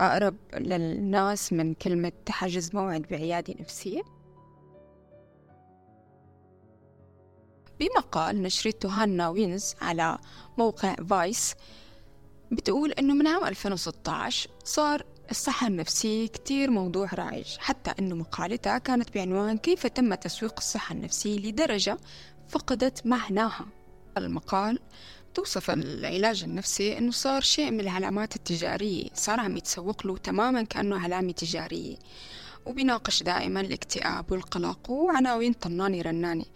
أقرب 0.00 0.36
للناس 0.54 1.52
من 1.52 1.74
كلمة 1.74 2.12
حجز 2.28 2.74
موعد 2.74 3.02
بعيادة 3.10 3.54
نفسية. 3.60 4.02
بمقال 7.80 8.42
نشرته 8.42 8.88
هانا 8.88 9.28
وينز 9.28 9.74
على 9.80 10.18
موقع 10.58 10.94
فايس 10.94 11.54
بتقول 12.52 12.92
إنه 12.92 13.14
من 13.14 13.26
عام 13.26 13.44
2016 13.44 14.50
صار 14.64 15.06
الصحة 15.30 15.66
النفسية 15.66 16.26
كتير 16.26 16.70
موضوع 16.70 17.08
رائج 17.14 17.46
حتى 17.58 17.92
إنه 17.98 18.14
مقالتها 18.14 18.78
كانت 18.78 19.14
بعنوان 19.14 19.58
كيف 19.58 19.86
تم 19.86 20.14
تسويق 20.14 20.54
الصحة 20.58 20.92
النفسية 20.92 21.38
لدرجة 21.38 21.98
فقدت 22.48 23.06
معناها. 23.06 23.66
المقال 24.18 24.78
توصف 25.34 25.70
العلاج 25.70 26.42
النفسي 26.44 26.98
إنه 26.98 27.10
صار 27.10 27.40
شيء 27.40 27.70
من 27.70 27.80
العلامات 27.80 28.36
التجارية 28.36 29.08
صار 29.14 29.40
عم 29.40 29.56
يتسوق 29.56 30.06
له 30.06 30.16
تماما 30.16 30.62
كأنه 30.62 31.00
علامة 31.00 31.32
تجارية. 31.32 31.96
وبيناقش 32.66 33.22
دائما 33.22 33.60
الاكتئاب 33.60 34.32
والقلق 34.32 34.90
وعناوين 34.90 35.52
طناني 35.52 36.02
رناني. 36.02 36.46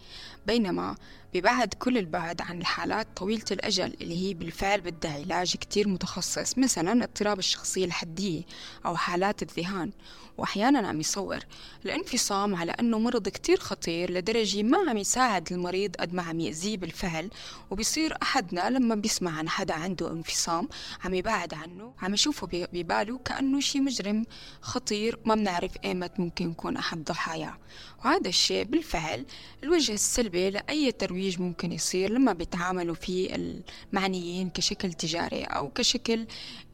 بينما 0.47 0.95
ببعد 1.33 1.73
كل 1.73 1.97
البعد 1.97 2.41
عن 2.41 2.61
الحالات 2.61 3.07
طويلة 3.15 3.45
الأجل 3.51 3.93
اللي 4.01 4.27
هي 4.27 4.33
بالفعل 4.33 4.81
بدها 4.81 5.11
علاج 5.11 5.55
كتير 5.55 5.87
متخصص 5.87 6.57
مثلا 6.57 7.03
اضطراب 7.03 7.39
الشخصية 7.39 7.85
الحدية 7.85 8.41
أو 8.85 8.95
حالات 8.95 9.41
الذهان. 9.41 9.91
وأحيانا 10.37 10.87
عم 10.87 10.99
يصور 10.99 11.39
الانفصام 11.85 12.55
على 12.55 12.71
أنه 12.71 12.99
مرض 12.99 13.29
كتير 13.29 13.59
خطير 13.59 14.11
لدرجة 14.11 14.63
ما 14.63 14.89
عم 14.89 14.97
يساعد 14.97 15.53
المريض 15.53 15.95
قد 15.95 16.13
ما 16.13 16.23
عم 16.23 16.39
يأذيه 16.39 16.77
بالفعل. 16.77 17.29
وبيصير 17.71 18.17
أحدنا 18.21 18.69
لما 18.69 18.95
بيسمع 18.95 19.37
عن 19.37 19.49
حدا 19.49 19.73
عنده 19.73 20.11
انفصام 20.11 20.69
عم 21.03 21.13
يبعد 21.13 21.53
عنه 21.53 21.93
عم 22.01 22.13
يشوفه 22.13 22.67
بباله 22.73 23.17
كأنه 23.17 23.59
شي 23.59 23.79
مجرم 23.79 24.25
خطير 24.61 25.19
ما 25.25 25.35
بنعرف 25.35 25.71
إيمت 25.85 26.19
ممكن 26.19 26.51
يكون 26.51 26.77
أحد 26.77 27.03
ضحاياه. 27.03 27.57
وهذا 28.05 28.29
الشيء 28.29 28.63
بالفعل 28.63 29.25
الوجه 29.63 29.93
السلبي 29.93 30.49
لأي 30.49 30.91
ترويج 30.91 31.22
ممكن 31.31 31.71
يصير 31.71 32.11
لما 32.11 32.33
بيتعاملوا 32.33 32.95
فيه 32.95 33.35
المعنيين 33.35 34.49
كشكل 34.49 34.93
تجاري 34.93 35.43
أو 35.43 35.69
كشكل 35.69 36.27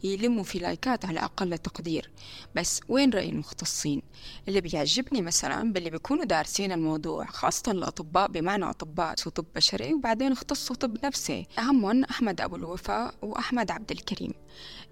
يلموا 0.03 0.44
في 0.44 0.60
لايكات 0.60 1.06
على 1.06 1.20
أقل 1.20 1.58
تقدير. 1.58 2.10
بس 2.56 2.82
وين 2.89 3.10
رأي 3.10 3.29
المختصين؟ 3.29 4.01
اللي 4.48 4.62
بيعجبني 4.62 5.22
مثلا 5.22 5.74
باللي 5.74 5.89
بيكونوا 5.89 6.25
دارسين 6.25 6.72
الموضوع 6.72 7.25
خاصة 7.25 7.72
الأطباء 7.72 8.27
بمعنى 8.27 8.65
أطباء 8.70 9.13
طب 9.13 9.46
بشري 9.56 9.94
وبعدين 9.94 10.32
اختصوا 10.32 10.75
طب 10.75 10.98
نفسي. 11.06 11.48
أهمهم 11.60 12.03
أحمد 12.03 12.41
أبو 12.41 12.56
الوفا 12.56 13.12
وأحمد 13.22 13.72
عبد 13.72 13.91
الكريم. 13.91 14.34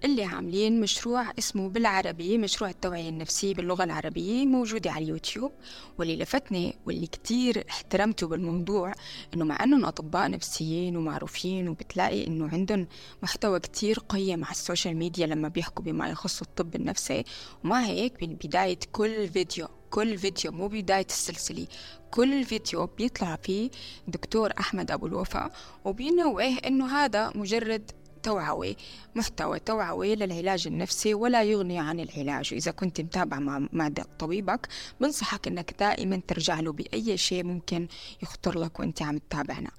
اللي 0.04 0.24
عاملين 0.24 0.80
مشروع 0.82 1.32
اسمه 1.40 1.70
بالعربي 1.70 2.38
مشروع 2.38 2.70
التوعية 2.70 3.10
النفسية 3.10 3.54
باللغة 3.54 3.84
العربية 3.84 4.46
موجودة 4.46 4.92
على 4.92 5.04
اليوتيوب. 5.06 5.52
واللي 5.98 6.16
لفتني 6.16 6.78
واللي 6.86 7.08
كتير 7.08 7.64
احترمته 7.70 8.28
بالموضوع 8.28 8.94
إنه 9.34 9.46
مع 9.46 9.64
إنهم 9.64 9.86
أطباء 9.86 10.30
نفسيين 10.30 10.98
ومعروفين 10.98 11.70
وبتلاقي 11.70 12.28
إنه 12.28 12.50
عندهم 12.50 12.88
محتوى 13.24 13.60
كتير 13.60 14.00
قيم 14.00 14.44
على 14.44 14.52
ال 14.52 14.59
social 14.59 14.98
media 14.98 15.28
لما 15.28 15.48
بيحكوا 15.48 15.86
بما 15.86 16.10
يخص 16.10 16.42
الطب 16.42 16.76
النفسي. 16.76 17.24
ومع 17.64 17.86
هيك 17.86 18.24
بداية 18.24 18.80
كل 18.92 19.28
فيديو 19.28 19.68
كل 19.90 20.18
فيديو 20.18 20.52
مو 20.52 20.68
بداية 20.68 21.06
السلسلة 21.10 21.68
كل 22.12 22.44
فيديو 22.46 22.86
بيطلع 22.86 23.36
فيه 23.36 23.70
دكتور 24.08 24.54
أحمد 24.60 24.92
أبو 24.92 25.08
الوفا. 25.08 25.52
وبينوه 25.86 26.44
إنه 26.44 26.88
هذا 26.88 27.32
مجرد 27.36 27.92
توعوي 28.24 28.78
محتوى 29.16 29.60
توعوي 29.60 30.16
للعلاج 30.16 30.68
النفسي 30.68 31.14
ولا 31.14 31.44
يغني 31.44 31.80
عن 31.80 32.00
العلاج. 32.00 32.54
وإذا 32.54 32.72
كنت 32.72 33.02
متابع 33.02 33.40
مع, 33.40 33.68
مع 33.74 33.90
طبيبك 34.20 34.68
بنصحك 35.02 35.48
أنك 35.48 35.76
دائما 35.80 36.22
ترجع 36.28 36.60
له 36.60 36.72
بأي 36.72 37.18
شيء 37.18 37.44
ممكن 37.44 37.88
يخطر 38.24 38.60
لك 38.60 38.80
وأنت 38.80 39.02
عم 39.02 39.18
تتابعنا. 39.18 39.72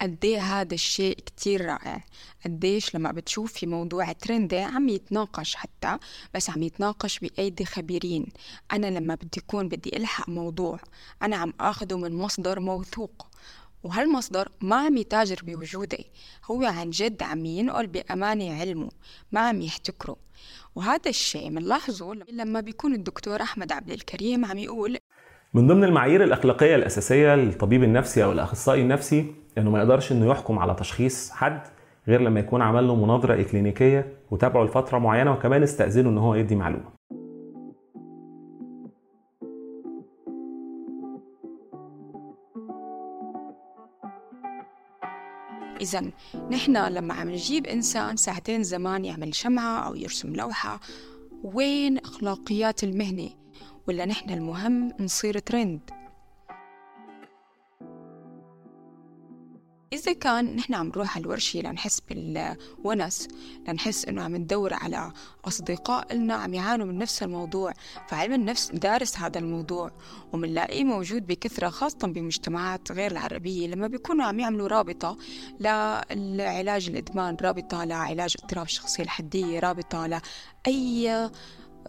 قد 0.00 0.26
هذا 0.26 0.74
الشيء 0.74 1.16
كتير 1.16 1.64
رائع. 1.64 2.04
قديش 2.44 2.94
لما 2.94 3.12
بتشوف 3.12 3.52
في 3.52 3.66
موضوع 3.66 4.12
ترندي 4.12 4.58
عم 4.58 4.88
يتناقش 4.88 5.54
حتى 5.54 5.98
بس 6.34 6.50
عم 6.50 6.62
يتناقش 6.62 7.18
بأيدي 7.18 7.64
خبيرين. 7.64 8.26
أنا 8.72 8.86
لما 8.86 9.14
بدي 9.14 9.28
يكون 9.36 9.68
بدي 9.68 9.96
ألحق 9.96 10.28
موضوع 10.28 10.80
أنا 11.22 11.36
عم 11.36 11.52
أخده 11.60 11.98
من 11.98 12.12
مصدر 12.12 12.60
موثوق. 12.60 13.26
وهالمصدر 13.84 14.48
ما 14.60 14.76
عم 14.76 14.96
يتاجر 14.96 15.36
بوجودي 15.42 16.06
هو 16.44 16.64
عن 16.64 16.90
جد 16.90 17.22
عم 17.22 17.44
ينقل 17.44 17.86
بأمانة 17.86 18.60
علمه 18.60 18.88
ما 19.32 19.40
عم 19.40 19.60
يحتكره. 19.60 20.16
وهذا 20.74 21.08
الشيء 21.10 21.48
بنلاحظه 21.50 22.14
لما 22.32 22.60
بيكون 22.60 22.94
الدكتور 22.94 23.42
أحمد 23.42 23.72
عبد 23.72 23.90
الكريم 23.90 24.44
عم 24.44 24.58
يقول 24.58 24.98
من 25.54 25.66
ضمن 25.66 25.84
المعايير 25.84 26.24
الأخلاقية 26.24 26.74
الأساسية 26.76 27.34
للطبيب 27.34 27.82
النفسي 27.82 28.24
أو 28.24 28.32
الأخصائي 28.32 28.82
النفسي 28.82 29.34
إنه 29.58 29.70
ما 29.70 29.78
يقدرش 29.78 30.12
إنه 30.12 30.30
يحكم 30.30 30.58
على 30.58 30.74
تشخيص 30.74 31.30
حد 31.30 31.62
غير 32.08 32.20
لما 32.20 32.40
يكون 32.40 32.62
عمل 32.62 32.86
له 32.86 32.94
مناظرة 32.94 33.40
إكلينيكية 33.40 34.12
وتابعه 34.30 34.64
لفترة 34.64 34.98
معينة 34.98 35.32
وكمان 35.32 35.62
استأذنه 35.62 36.08
إن 36.08 36.18
هو 36.18 36.34
يدي 36.34 36.54
معلومة. 36.56 37.01
إذا 45.82 46.10
نحن 46.50 46.76
لما 46.76 47.14
عم 47.14 47.30
نجيب 47.30 47.66
إنسان 47.66 48.16
ساعتين 48.16 48.62
زمان 48.62 49.04
يعمل 49.04 49.34
شمعة 49.34 49.78
أو 49.78 49.94
يرسم 49.94 50.36
لوحة 50.36 50.80
وين 51.42 51.98
أخلاقيات 51.98 52.84
المهنة؟ 52.84 53.30
ولا 53.88 54.04
نحن 54.04 54.30
المهم 54.30 54.92
نصير 55.00 55.38
ترند 55.38 55.80
إذا 59.92 60.12
كان 60.12 60.56
نحن 60.56 60.74
عم 60.74 60.88
نروح 60.88 61.16
على 61.16 61.22
الورشة 61.24 61.60
لنحس 61.60 62.00
بالونس 62.00 63.28
لنحس 63.68 64.04
إنه 64.04 64.22
عم 64.22 64.36
ندور 64.36 64.74
على 64.74 65.12
أصدقاء 65.44 66.14
لنا 66.14 66.34
عم 66.34 66.54
يعانوا 66.54 66.86
من 66.86 66.98
نفس 66.98 67.22
الموضوع 67.22 67.72
فعلم 68.08 68.32
النفس 68.32 68.70
دارس 68.70 69.18
هذا 69.18 69.38
الموضوع 69.38 69.90
ومنلاقيه 70.32 70.84
موجود 70.84 71.26
بكثرة 71.26 71.68
خاصة 71.68 72.08
بمجتمعات 72.08 72.92
غير 72.92 73.10
العربية. 73.10 73.68
لما 73.68 73.86
بيكونوا 73.86 74.24
عم 74.24 74.40
يعملوا 74.40 74.68
رابطة 74.68 75.16
لعلاج 75.60 76.88
الإدمان 76.88 77.36
رابطة 77.42 77.84
لعلاج 77.84 78.34
اضطراب 78.42 78.66
الشخصية 78.66 79.02
الحدية 79.02 79.60
رابطة 79.60 80.06
لأي 80.06 81.30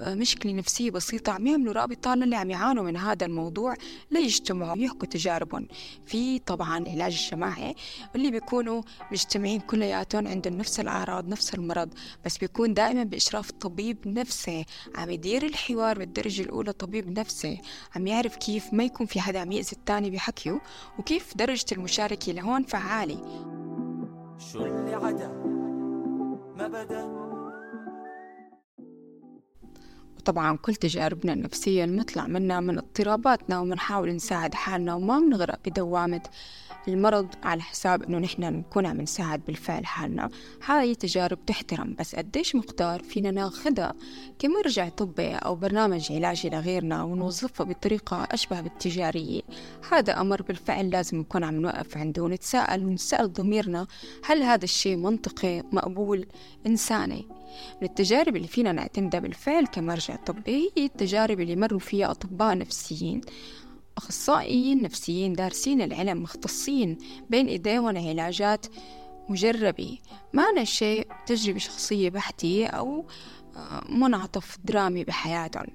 مشكلة 0.01 0.53
نفسية 0.53 0.91
بسيطة. 0.91 1.31
عم 1.31 1.47
يعملوا 1.47 1.73
رابطة 1.73 2.15
للي 2.15 2.35
عم 2.35 2.50
يعانوا 2.50 2.83
من 2.83 2.97
هذا 2.97 3.25
الموضوع 3.25 3.75
ليجتمعوا 4.12 4.77
يحكوا 4.77 5.07
تجاربهم. 5.07 5.67
في 6.05 6.39
طبعا 6.39 6.77
العلاج 6.77 7.23
الجماعي 7.23 7.75
اللي 8.15 8.31
بيكونوا 8.31 8.81
مجتمعين 9.12 9.59
كلياتهم 9.59 10.27
عندهم 10.27 10.53
نفس 10.53 10.79
الأعراض 10.79 11.27
نفس 11.27 11.53
المرض 11.55 11.89
بس 12.25 12.38
بيكون 12.38 12.73
دائما 12.73 13.03
بإشراف 13.03 13.51
طبيب 13.51 13.97
نفسي. 14.05 14.65
عم 14.95 15.09
يدير 15.09 15.45
الحوار 15.45 16.00
بالدرجة 16.00 16.41
الأولى 16.41 16.73
طبيب 16.73 17.19
نفسي. 17.19 17.62
عم 17.95 18.07
يعرف 18.07 18.35
كيف 18.35 18.73
ما 18.73 18.83
يكون 18.83 19.05
في 19.05 19.19
حدا 19.19 19.39
عم 19.39 19.51
يأذي 19.51 19.71
الثاني 19.71 20.09
بحكيه 20.09 20.62
وكيف 21.00 21.38
درجة 21.38 21.65
المشاركة 21.71 22.31
لهون 22.31 22.63
فعالة. 22.63 23.17
شو 24.51 24.65
اللي 24.65 24.95
عدا؟ 24.95 25.27
ما 26.57 26.67
بدا. 26.67 27.23
طبعا 30.25 30.58
كل 30.58 30.75
تجاربنا 30.75 31.34
النفسية 31.34 31.86
نطلع 31.86 32.27
منها 32.27 32.60
من 32.60 32.77
اضطراباتنا 32.77 33.60
وبنحاول 33.60 34.15
نساعد 34.15 34.53
حالنا 34.53 34.96
وما 34.96 35.20
بنغرق 35.20 35.60
بدوامة 35.65 36.22
المرض 36.87 37.27
على 37.43 37.61
حساب 37.61 38.03
إنه 38.03 38.17
نحن 38.17 38.41
نكون 38.41 38.85
عم 38.85 39.01
نساعد 39.01 39.41
بالفعل 39.45 39.85
حالنا. 39.85 40.29
هاي 40.65 40.95
تجارب 40.95 41.45
تحترم 41.45 41.95
بس 41.99 42.15
قديش 42.15 42.55
مقدار 42.55 43.03
فينا 43.03 43.31
ناخدها؟ 43.31 43.93
كمرجع 44.39 44.89
طبي 44.89 45.35
أو 45.35 45.55
برنامج 45.55 46.11
علاجي 46.11 46.49
لغيرنا 46.49 47.03
ونوظفها 47.03 47.65
بطريقة 47.65 48.27
أشبه 48.31 48.61
بالتجارية 48.61 49.41
هذا 49.91 50.21
أمر 50.21 50.41
بالفعل 50.41 50.89
لازم 50.89 51.17
نكون 51.17 51.43
عم 51.43 51.55
نوقف 51.55 51.97
عنده 51.97 52.23
ونتساءل 52.23 52.85
ونسأل 52.85 53.33
ضميرنا 53.33 53.87
هل 54.25 54.43
هذا 54.43 54.63
الشيء 54.63 54.95
منطقي 54.95 55.63
مقبول 55.71 56.25
إنساني؟ 56.67 57.27
من 57.81 57.87
التجارب 57.87 58.35
اللي 58.35 58.47
فينا 58.47 58.71
نعتمدها 58.71 59.19
بالفعل 59.19 59.65
كمرجع 59.65 60.15
طبي 60.15 60.71
هي 60.77 60.85
التجارب 60.85 61.39
اللي 61.39 61.55
مروا 61.55 61.79
فيها 61.79 62.11
أطباء 62.11 62.57
نفسيين. 62.57 63.21
أخصائيين 63.97 64.81
نفسيين 64.81 65.33
دارسين 65.33 65.81
العلم 65.81 66.23
مختصين 66.23 66.97
بين 67.29 67.47
إيديهم 67.47 67.97
علاجات 67.97 68.65
مجربة 69.29 69.97
ما 70.33 70.63
شيء 70.63 71.07
تجربة 71.25 71.59
شخصية 71.59 72.09
بحتة 72.09 72.67
أو 72.67 73.05
آه، 73.55 73.83
منعطف 73.89 74.57
درامي 74.65 75.03
بحياتهم 75.03 75.67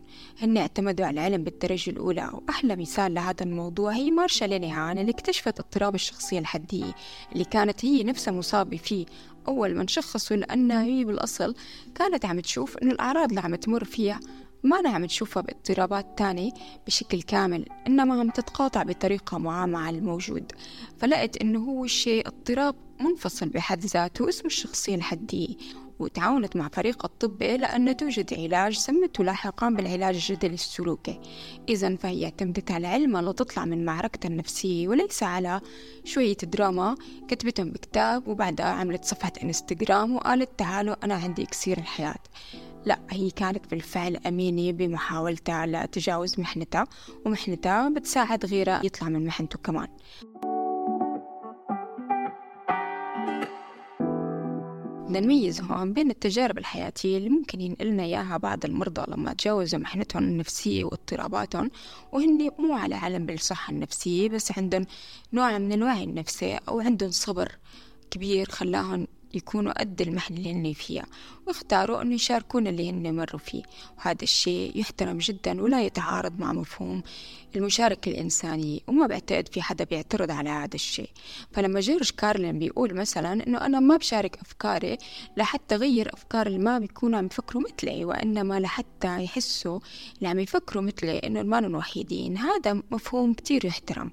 هن 0.42 0.56
اعتمدوا 0.56 1.06
على 1.06 1.20
العلم 1.20 1.44
بالدرجة 1.44 1.90
الأولى 1.90 2.30
وأحلى 2.32 2.76
مثال 2.76 3.14
لهذا 3.14 3.44
الموضوع 3.44 3.92
هي 3.92 4.10
مارشا 4.10 4.44
لينيهان 4.44 4.98
اللي 4.98 5.10
اكتشفت 5.10 5.60
اضطراب 5.60 5.94
الشخصية 5.94 6.38
الحدية 6.38 6.94
اللي 7.32 7.44
كانت 7.44 7.84
هي 7.84 8.04
نفسها 8.04 8.32
مصابة 8.32 8.76
فيه. 8.76 9.06
أول 9.48 9.74
ما 9.74 9.86
شخصوا 9.86 10.36
لأنها 10.36 10.82
هي 10.82 11.04
بالأصل 11.04 11.54
كانت 11.94 12.24
عم 12.24 12.40
تشوف 12.40 12.78
إنه 12.78 12.92
الأعراض 12.92 13.28
اللي 13.28 13.40
عم 13.40 13.54
تمر 13.54 13.84
فيها 13.84 14.20
ما 14.62 14.78
أنا 14.78 14.88
عم 14.88 15.06
تشوفها 15.06 15.42
باضطرابات 15.42 16.18
تانية 16.18 16.52
بشكل 16.86 17.22
كامل 17.22 17.64
إنما 17.86 18.20
عم 18.20 18.30
تتقاطع 18.30 18.82
بطريقة 18.82 19.38
معاه 19.38 19.66
مع 19.66 19.90
الموجود. 19.90 20.52
فلقيت 20.98 21.36
إنه 21.36 21.58
هو 21.58 21.84
الشيء 21.84 22.28
اضطراب 22.28 22.74
منفصل 23.00 23.48
بحد 23.48 23.84
ذاته 23.84 24.28
اسمه 24.28 24.46
الشخصية 24.46 24.94
الحدية. 24.94 25.56
وتعاونت 25.98 26.56
مع 26.56 26.68
فريق 26.68 27.04
الطبي 27.04 27.56
لأن 27.56 27.96
توجد 27.96 28.34
علاج 28.34 28.76
سمته 28.76 29.24
لاحقا 29.24 29.70
بالعلاج 29.70 30.14
الجدلي 30.14 30.54
السلوكي. 30.54 31.20
إذا 31.68 31.96
فهي 31.96 32.24
اعتمدت 32.24 32.70
على 32.70 32.86
علمها 32.86 33.22
لتطلع 33.22 33.64
من 33.64 33.84
معركتها 33.84 34.28
النفسية 34.28 34.88
وليس 34.88 35.22
على 35.22 35.60
شوية 36.04 36.36
دراما. 36.36 36.96
كتبتهم 37.28 37.70
بكتاب 37.70 38.28
وبعدها 38.28 38.66
عملت 38.66 39.04
صفحة 39.04 39.32
إنستغرام 39.42 40.16
وقالت 40.16 40.58
تعالوا 40.58 41.04
أنا 41.04 41.14
عندي 41.14 41.42
إكسير 41.42 41.78
الحياة. 41.78 42.18
لا 42.88 42.98
هي 43.10 43.30
كانت 43.30 43.70
بالفعل 43.70 44.16
أمينة 44.16 44.72
بمحاولتها 44.72 45.66
لتجاوز 45.66 46.40
محنتها 46.40 46.86
ومحنتها 47.26 47.88
بتساعد 47.88 48.46
غيرها 48.46 48.80
يطلع 48.84 49.08
من 49.08 49.26
محنته 49.26 49.58
كمان. 49.58 49.88
بدنا 55.04 55.20
نميز 55.20 55.60
هون 55.60 55.92
بين 55.92 56.10
التجارب 56.10 56.58
الحياتية 56.58 57.16
اللي 57.16 57.28
ممكن 57.28 57.60
ينقلنا 57.60 58.02
إياها 58.02 58.36
بعض 58.36 58.64
المرضى 58.64 59.04
لما 59.08 59.32
تجاوزوا 59.32 59.80
محنتهم 59.80 60.22
النفسية 60.22 60.84
واضطراباتهم 60.84 61.70
وهن 62.12 62.50
مو 62.58 62.74
على 62.74 62.94
علم 62.94 63.26
بالصحة 63.26 63.72
النفسية 63.72 64.28
بس 64.28 64.58
عندهم 64.58 64.86
نوع 65.32 65.58
من 65.58 65.72
الوعي 65.72 66.04
النفسي 66.04 66.58
أو 66.68 66.80
عندهم 66.80 67.10
صبر 67.10 67.58
كبير 68.10 68.50
خلاهم 68.50 69.06
يكونوا 69.34 69.80
قد 69.80 70.00
المحنة 70.00 70.36
اللي 70.36 70.52
هن 70.52 70.72
فيها 70.72 71.06
واختاروا 71.46 72.02
أنه 72.02 72.14
يشاركون 72.14 72.66
اللي 72.66 72.90
هن 72.90 73.16
مروا 73.16 73.38
فيه. 73.38 73.62
وهذا 73.98 74.22
الشيء 74.22 74.72
يحترم 74.80 75.18
جدا 75.18 75.62
ولا 75.62 75.82
يتعارض 75.82 76.40
مع 76.40 76.52
مفهوم 76.52 77.02
المشاركة 77.56 78.08
الإنسانية 78.08 78.80
وما 78.86 79.06
بعتقد 79.06 79.48
في 79.48 79.62
حدا 79.62 79.84
بيعترض 79.84 80.30
على 80.30 80.50
هذا 80.50 80.74
الشيء. 80.74 81.10
فلما 81.52 81.80
جورج 81.80 82.10
كارلين 82.10 82.58
بيقول 82.58 82.94
مثلا 82.94 83.32
أنه 83.32 83.66
أنا 83.66 83.80
ما 83.80 83.96
بشارك 83.96 84.36
أفكاري 84.40 84.98
لحتى 85.36 85.76
غير 85.76 86.14
أفكار 86.14 86.46
اللي 86.46 86.58
ما 86.58 86.78
بيكونوا 86.78 87.18
عم 87.18 87.26
يفكروا 87.26 87.62
مثلي 87.62 88.04
وإنما 88.04 88.60
لحتى 88.60 89.24
يحسوا 89.24 89.80
اللي 90.18 90.28
عم 90.28 90.38
يفكروا 90.38 90.82
مثلي 90.82 91.18
إنه 91.18 91.42
ما 91.42 91.78
وحيدين. 91.78 92.38
هذا 92.38 92.82
مفهوم 92.90 93.34
كتير 93.34 93.64
يحترم. 93.64 94.10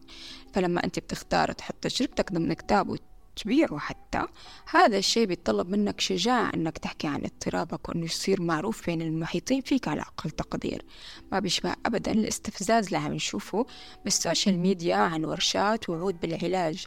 فلما 0.54 0.84
أنت 0.84 1.00
بتختار 1.00 1.52
تحط 1.52 1.76
تجربتك 1.82 2.32
ضمن 2.34 2.54
كتاب 2.54 2.90
تبيعه 3.36 3.78
حتى. 3.78 4.26
هذا 4.70 4.98
الشيء 4.98 5.26
بيتطلب 5.26 5.70
منك 5.70 6.00
شجاعة 6.00 6.52
إنك 6.54 6.78
تحكي 6.78 7.08
عن 7.08 7.22
اضطرابك 7.24 7.90
وإنه 7.90 8.06
يصير 8.06 8.42
معروف 8.42 8.86
بين 8.86 9.02
المحيطين 9.02 9.62
فيك 9.62 9.88
على 9.88 10.02
أقل 10.02 10.32
تقدير. 10.32 10.86
ما 11.32 11.40
بيشبه 11.40 11.76
ابدا. 11.86 12.12
الاستفزاز 12.12 12.86
اللي 12.86 12.98
عم 12.98 13.14
نشوفه 13.14 13.66
بالسوشيال 14.04 14.60
ميديا 14.60 14.96
عن 14.96 15.26
ورشات 15.26 15.90
وعود 15.90 16.20
بالعلاج. 16.20 16.86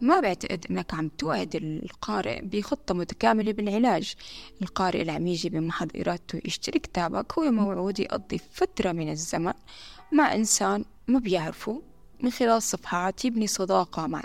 ما 0.00 0.20
بعتقد 0.20 0.66
إنك 0.70 0.94
عم 0.94 1.08
توعد 1.08 1.56
القارئ 1.56 2.42
بخطة 2.42 2.94
متكاملة 2.94 3.52
بالعلاج. 3.52 4.14
القارئ 4.62 5.00
اللي 5.00 5.12
عم 5.12 5.26
يجي 5.26 5.48
بمحض 5.48 5.90
ارادته 5.96 6.40
يشتري 6.44 6.78
كتابك 6.78 7.38
هو 7.38 7.50
موعود 7.50 8.00
يقضي 8.00 8.38
فترة 8.52 8.92
من 8.92 9.10
الزمن 9.10 9.52
مع 10.12 10.34
إنسان 10.34 10.84
ما 11.08 11.18
بيعرفه. 11.18 11.82
من 12.24 12.30
خلال 12.30 12.62
صفحات 12.62 13.24
يبني 13.24 13.46
صداقة 13.46 14.06
مع 14.06 14.22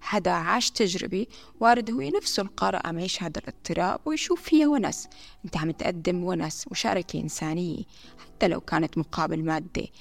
حدا 0.00 0.30
عاش 0.30 0.70
تجربة 0.70 1.26
وارد 1.60 1.90
هو 1.90 2.00
نفسه 2.00 2.42
القارئ 2.42 2.86
عم 2.86 2.98
يعيش 2.98 3.22
هذا 3.22 3.38
الاضطراب 3.38 4.00
ويشوف 4.04 4.42
فيها 4.42 4.68
ونس. 4.68 5.08
أنت 5.44 5.56
عم 5.56 5.70
تقدم 5.70 6.24
ونس 6.24 6.64
وشاركة 6.70 7.20
إنسانية 7.20 7.82
حتى 8.18 8.48
لو 8.48 8.60
كانت 8.60 8.98
مقابل 8.98 9.44
مادي 9.44 9.92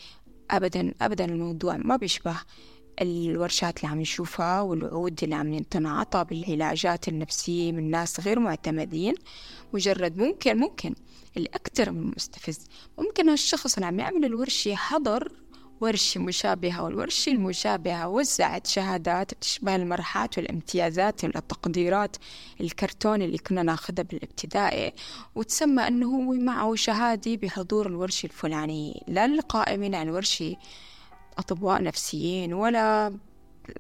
أبدا 0.52 0.94
أبدا 1.02 1.26
الموضوع 1.26 1.78
ما 1.78 1.96
بيشبه 1.96 2.38
الورشات 3.02 3.78
اللي 3.78 3.92
عم 3.92 4.02
نشوفها 4.02 4.62
والوعود 4.62 5.24
اللي 5.24 5.36
عم 5.36 5.60
تنعطى 5.60 6.24
بالعلاجات 6.24 7.08
النفسية 7.08 7.72
من 7.72 7.92
ناس 7.92 8.20
غير 8.20 8.40
معتمدين. 8.40 9.16
مجرد 9.74 10.18
ممكن 10.18 10.58
ممكن. 10.58 10.96
الأكثر 11.38 11.92
من 11.92 12.12
مستفز. 12.16 12.68
ممكن 12.98 13.30
هالشخص 13.30 13.74
اللي 13.74 13.86
عم 13.86 14.00
يعمل 14.00 14.26
الورشة 14.26 14.76
حضر 14.76 15.32
ورشة 15.82 16.20
مشابهة 16.22 16.84
والورشة 16.84 17.32
المشابهة 17.32 18.08
وزعت 18.08 18.68
شهادات 18.68 19.34
بتشبه 19.34 19.76
المرحات 19.76 20.38
والامتيازات 20.38 21.24
والتقديرات 21.24 22.18
الكرتون 22.62 23.22
اللي 23.22 23.38
كنا 23.38 23.64
ناخذها 23.64 24.04
بالابتدائي. 24.04 24.94
وتسمى 25.36 25.88
أنه 25.88 26.08
هو 26.08 26.34
معه 26.34 26.76
شهادة 26.76 27.36
بحضور 27.36 27.88
الورشة 27.88 28.26
الفلانية 28.26 28.94
لا 29.08 29.26
القائمين 29.26 29.96
عن 29.96 30.10
ورشة 30.10 30.56
أطباء 31.38 31.84
نفسيين 31.84 32.54
ولا 32.54 33.14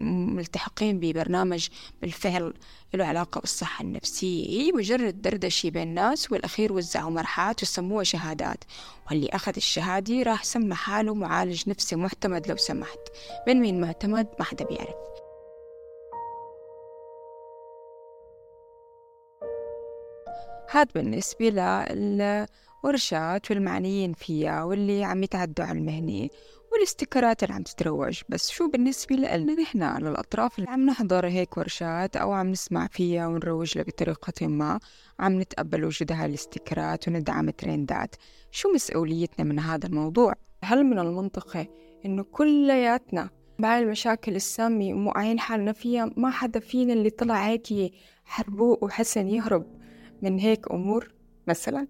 ملتحقين 0.01 0.99
ببرنامج 0.99 1.67
بالفعل 2.01 2.53
له 2.93 3.05
علاقة 3.05 3.41
بالصحة 3.41 3.83
النفسية 3.83 4.49
هي 4.49 4.71
مجرد 4.71 5.21
دردشة 5.21 5.69
بين 5.69 5.87
الناس 5.87 6.31
والأخير 6.31 6.73
وزعوا 6.73 7.11
مرحات 7.11 7.63
وسموها 7.63 8.03
شهادات. 8.03 8.63
واللي 9.09 9.29
أخذ 9.29 9.53
الشهادة 9.57 10.23
راح 10.23 10.43
سمى 10.43 10.75
حاله 10.75 11.13
معالج 11.13 11.69
نفسي 11.69 11.95
معتمد 11.95 12.47
لو 12.47 12.57
سمحت. 12.57 12.99
من 13.47 13.61
مين 13.61 13.81
معتمد 13.81 14.27
ما 14.39 14.45
حدا 14.45 14.65
بيعرف. 14.65 14.95
هاد 20.71 20.87
بالنسبة 20.95 21.49
للورشات 21.89 23.51
والمعنيين 23.51 24.13
فيها 24.13 24.63
واللي 24.63 25.03
عم 25.03 25.23
يتعدوا 25.23 25.65
على 25.65 25.79
المهنة. 25.79 26.29
والاستيكرات 26.81 27.43
اللي 27.43 27.53
عم 27.53 27.63
تتروج 27.63 28.21
بس 28.29 28.49
شو 28.49 28.69
بالنسبة 28.69 29.15
لنا 29.15 29.53
نحن 29.53 29.83
على 29.83 30.09
الأطراف 30.09 30.59
اللي 30.59 30.69
عم 30.69 30.85
نحضر 30.85 31.27
هيك 31.27 31.57
ورشات 31.57 32.15
أو 32.15 32.31
عم 32.31 32.51
نسمع 32.51 32.87
فيها 32.87 33.27
ونروج 33.27 33.77
لها 33.77 33.85
بطريقة 33.85 34.47
ما 34.47 34.79
عم 35.19 35.41
نتقبل 35.41 35.85
وجود 35.85 36.11
هالاستيكرات 36.11 37.07
وندعم 37.07 37.49
ترندات 37.49 38.15
شو 38.51 38.73
مسؤوليتنا 38.73 39.45
من 39.45 39.59
هذا 39.59 39.87
الموضوع؟ 39.87 40.33
هل 40.63 40.83
من 40.83 40.99
المنطقي 40.99 41.67
إنه 42.05 42.23
كلياتنا 42.23 43.29
مع 43.59 43.79
المشاكل 43.79 44.35
السامة 44.35 44.85
وموقعين 44.93 45.39
حالنا 45.39 45.71
فيها 45.71 46.11
ما 46.17 46.29
حدا 46.29 46.59
فينا 46.59 46.93
اللي 46.93 47.09
طلع 47.09 47.47
هيك 47.47 47.93
حربوق 48.25 48.83
وحسن 48.83 49.27
يهرب 49.27 49.65
من 50.21 50.39
هيك 50.39 50.71
أمور 50.71 51.13
مثلا 51.47 51.87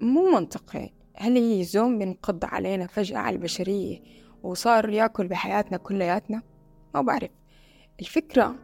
مو 0.00 0.30
منطقي 0.30 1.01
هل 1.14 1.36
هي 1.36 1.64
زوم 1.64 1.98
بينقض 1.98 2.44
علينا 2.44 2.86
فجأة 2.86 3.18
على 3.18 3.36
البشرية 3.36 4.02
وصار 4.42 4.90
يأكل 4.90 5.28
بحياتنا 5.28 5.76
كلياتنا؟ 5.76 6.42
ما 6.94 7.02
بعرف. 7.02 7.30
الفكرة 8.00 8.56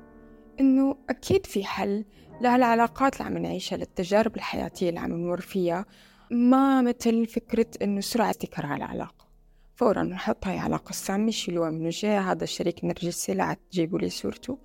إنه 0.60 0.96
أكيد 1.10 1.46
في 1.46 1.64
حل 1.64 2.04
لهالعلاقات 2.40 3.20
اللي 3.20 3.24
عم 3.24 3.38
نعيشها 3.38 3.76
للتجارب 3.76 4.36
الحياتية 4.36 4.88
اللي 4.88 5.00
عم 5.00 5.12
نمر 5.12 5.40
فيها. 5.40 5.86
ما 6.30 6.82
مثل 6.82 7.26
فكرة 7.26 7.66
إنه 7.82 8.00
سرعة 8.00 8.32
تكرار 8.32 8.74
العلاقة. 8.74 9.28
فورا 9.74 10.02
نحط 10.02 10.46
هاي 10.46 10.58
علاقة 10.58 10.92
سامة 10.92 11.30
شيلوها 11.30 11.70
من 11.70 11.86
وجهي 11.86 12.18
هذا 12.18 12.44
الشريك 12.44 12.84
نرجسي 12.84 13.34
لا 13.34 13.56
تجيبوا 13.70 13.98
لي 13.98 14.10
صورته. 14.10 14.58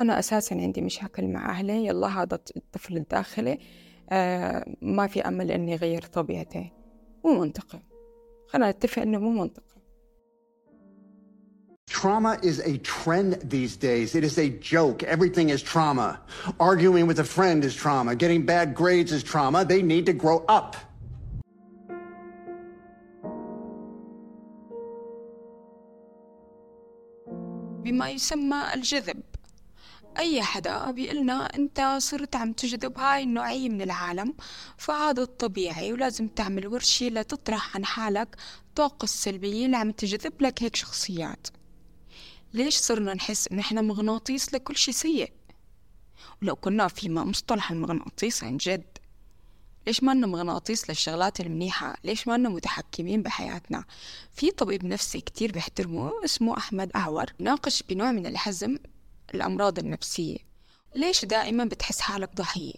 أنا 0.00 0.18
أساسا 0.18 0.54
عندي 0.54 0.80
مشاكل 0.80 1.28
مع 1.28 1.50
أهلي. 1.50 1.86
يلا 1.86 2.06
هذا 2.06 2.38
الطفل 2.56 2.96
الداخلي 2.96 3.58
آه 4.10 4.74
ما 4.82 5.06
في 5.06 5.20
أمل 5.20 5.50
إني 5.50 5.74
أغير 5.74 6.02
طبيعتي. 6.02 6.77
مو 7.24 7.40
منطقي 7.40 7.80
خلينا 8.48 8.70
نتفق 8.70 9.02
إنه 9.02 9.18
مو 9.18 9.30
منطقي 9.30 9.68
Trauma 11.90 12.38
is 12.42 12.60
a 12.60 12.78
trend 12.78 13.40
these 13.42 13.74
days. 13.76 14.14
It 14.14 14.22
is 14.22 14.38
a 14.38 14.50
joke. 14.50 15.02
Everything 15.02 15.48
is 15.48 15.62
trauma. 15.62 16.20
Arguing 16.60 17.06
with 17.06 17.18
a 17.18 17.24
friend 17.24 17.64
is 17.64 17.74
trauma. 17.74 18.14
Getting 18.14 18.42
bad 18.44 18.74
grades 18.74 19.10
is 19.10 19.22
trauma. 19.22 19.64
They 19.64 19.82
need 19.82 20.04
to 20.06 20.12
grow 20.12 20.44
up. 20.48 20.76
بما 27.84 28.10
يسمى 28.10 28.74
الجذب 28.74 29.22
أي 30.18 30.42
حدا 30.42 30.90
بيقلنا 30.90 31.46
أنت 31.56 31.96
صرت 31.98 32.36
عم 32.36 32.52
تجذب 32.52 32.98
هاي 32.98 33.22
النوعية 33.22 33.68
من 33.68 33.82
العالم 33.82 34.34
فهذا 34.76 35.22
الطبيعي 35.22 35.92
ولازم 35.92 36.28
تعمل 36.28 36.66
ورشة 36.66 37.06
لتطرح 37.06 37.76
عن 37.76 37.84
حالك 37.84 38.36
الطاقة 38.68 39.04
السلبية 39.04 39.66
اللي 39.66 39.76
عم 39.76 39.90
تجذب 39.90 40.42
لك 40.42 40.62
هيك 40.62 40.76
شخصيات. 40.76 41.46
ليش 42.54 42.76
صرنا 42.76 43.14
نحس 43.14 43.48
إن 43.52 43.58
إحنا 43.58 43.80
مغناطيس 43.80 44.54
لكل 44.54 44.76
شي 44.76 44.92
سيء؟ 44.92 45.32
ولو 46.42 46.56
كنا 46.56 46.88
في 46.88 47.10
مصطلح 47.10 47.70
المغناطيس 47.70 48.44
عن 48.44 48.56
جد. 48.56 48.98
ليش 49.86 50.02
ما 50.02 50.14
مغناطيس 50.14 50.90
للشغلات 50.90 51.40
المنيحة؟ 51.40 51.96
ليش 52.04 52.28
ما 52.28 52.36
متحكمين 52.36 53.22
بحياتنا؟ 53.22 53.84
في 54.32 54.50
طبيب 54.50 54.84
نفسي 54.84 55.20
كتير 55.20 55.52
بيحترمه 55.52 56.12
اسمه 56.24 56.56
أحمد 56.56 56.90
أعور 56.96 57.26
ناقش 57.38 57.82
بنوع 57.82 58.12
من 58.12 58.26
الحزم 58.26 58.78
الأمراض 59.34 59.78
النفسية. 59.78 60.38
ليش 60.96 61.24
دائما 61.24 61.64
بتحس 61.64 62.00
حالك 62.00 62.34
ضحية؟ 62.34 62.74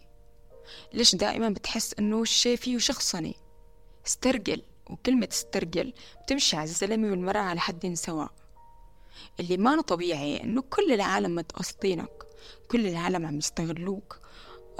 ليش 0.93 1.15
دائما 1.15 1.49
بتحس 1.49 1.95
إنه 1.99 2.23
الشي 2.23 2.57
فيه 2.57 2.79
شخصني 2.79 3.35
استرجل 4.07 4.63
وكلمة 4.91 5.29
استرجل 5.33 5.93
بتمشي 6.23 6.57
على 6.57 6.65
الزلمة 6.65 7.11
والمرأة 7.11 7.41
على 7.41 7.61
حد 7.61 7.95
سواء. 7.95 8.31
اللي 9.41 9.57
ما 9.57 9.83
طبيعي 9.83 10.43
إنه 10.43 10.63
كل 10.63 10.93
العالم 10.93 11.35
متقسطينك 11.35 12.11
كل 12.71 12.87
العالم 12.87 13.27
عم 13.27 13.39
يستغلوك. 13.39 14.21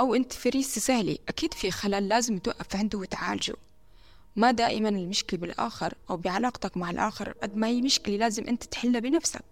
أو 0.01 0.15
أنت 0.15 0.33
فريسة 0.33 0.81
سهلة 0.81 1.19
أكيد 1.29 1.55
في 1.55 1.71
خلل 1.71 2.09
لازم 2.09 2.39
توقف 2.39 2.77
عنده 2.77 2.99
وتعالجه. 2.99 3.55
ما 4.37 4.51
دائما 4.51 4.89
المشكلة 4.89 5.41
بالآخر 5.41 5.95
أو 6.11 6.17
بعلاقتك 6.17 6.77
مع 6.77 6.91
الآخر 6.91 7.33
قد 7.33 7.57
ما 7.57 7.67
هي 7.67 7.83
مشكلة 7.83 8.17
لازم 8.17 8.45
أنت 8.45 8.65
تحلها 8.65 9.01
بنفسك. 9.01 9.45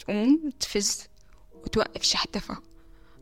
تقوم 0.00 0.50
تفز 0.60 1.08
وتوقف 1.54 2.02
شحتفة 2.02 2.58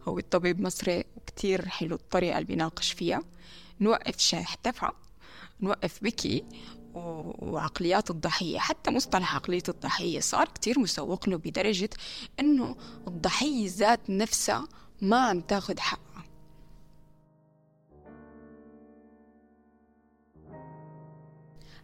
هو 0.08 0.18
الطبيب 0.18 0.60
مصري 0.60 1.04
وكتير 1.16 1.68
حلو 1.68 1.94
الطريقة 1.94 2.38
اللي 2.38 2.46
بيناقش 2.46 2.92
فيها. 2.92 3.22
نوقف 3.80 4.18
شحتفة 4.18 4.92
نوقف 5.60 6.04
بكي 6.04 6.44
وعقليات 6.94 8.10
الضحية 8.10 8.58
حتى 8.58 8.90
مصطلح 8.90 9.34
عقلية 9.34 9.62
الضحية 9.68 10.20
صار 10.20 10.48
كتير 10.48 10.78
مسوق 10.78 11.28
له 11.28 11.36
بدرجة 11.36 11.90
إنه 12.40 12.76
الضحية 13.08 13.68
ذات 13.68 14.10
نفسها 14.10 14.68
ما 15.02 15.16
عم 15.26 15.40
تاخد 15.40 15.78
حقها. 15.78 16.24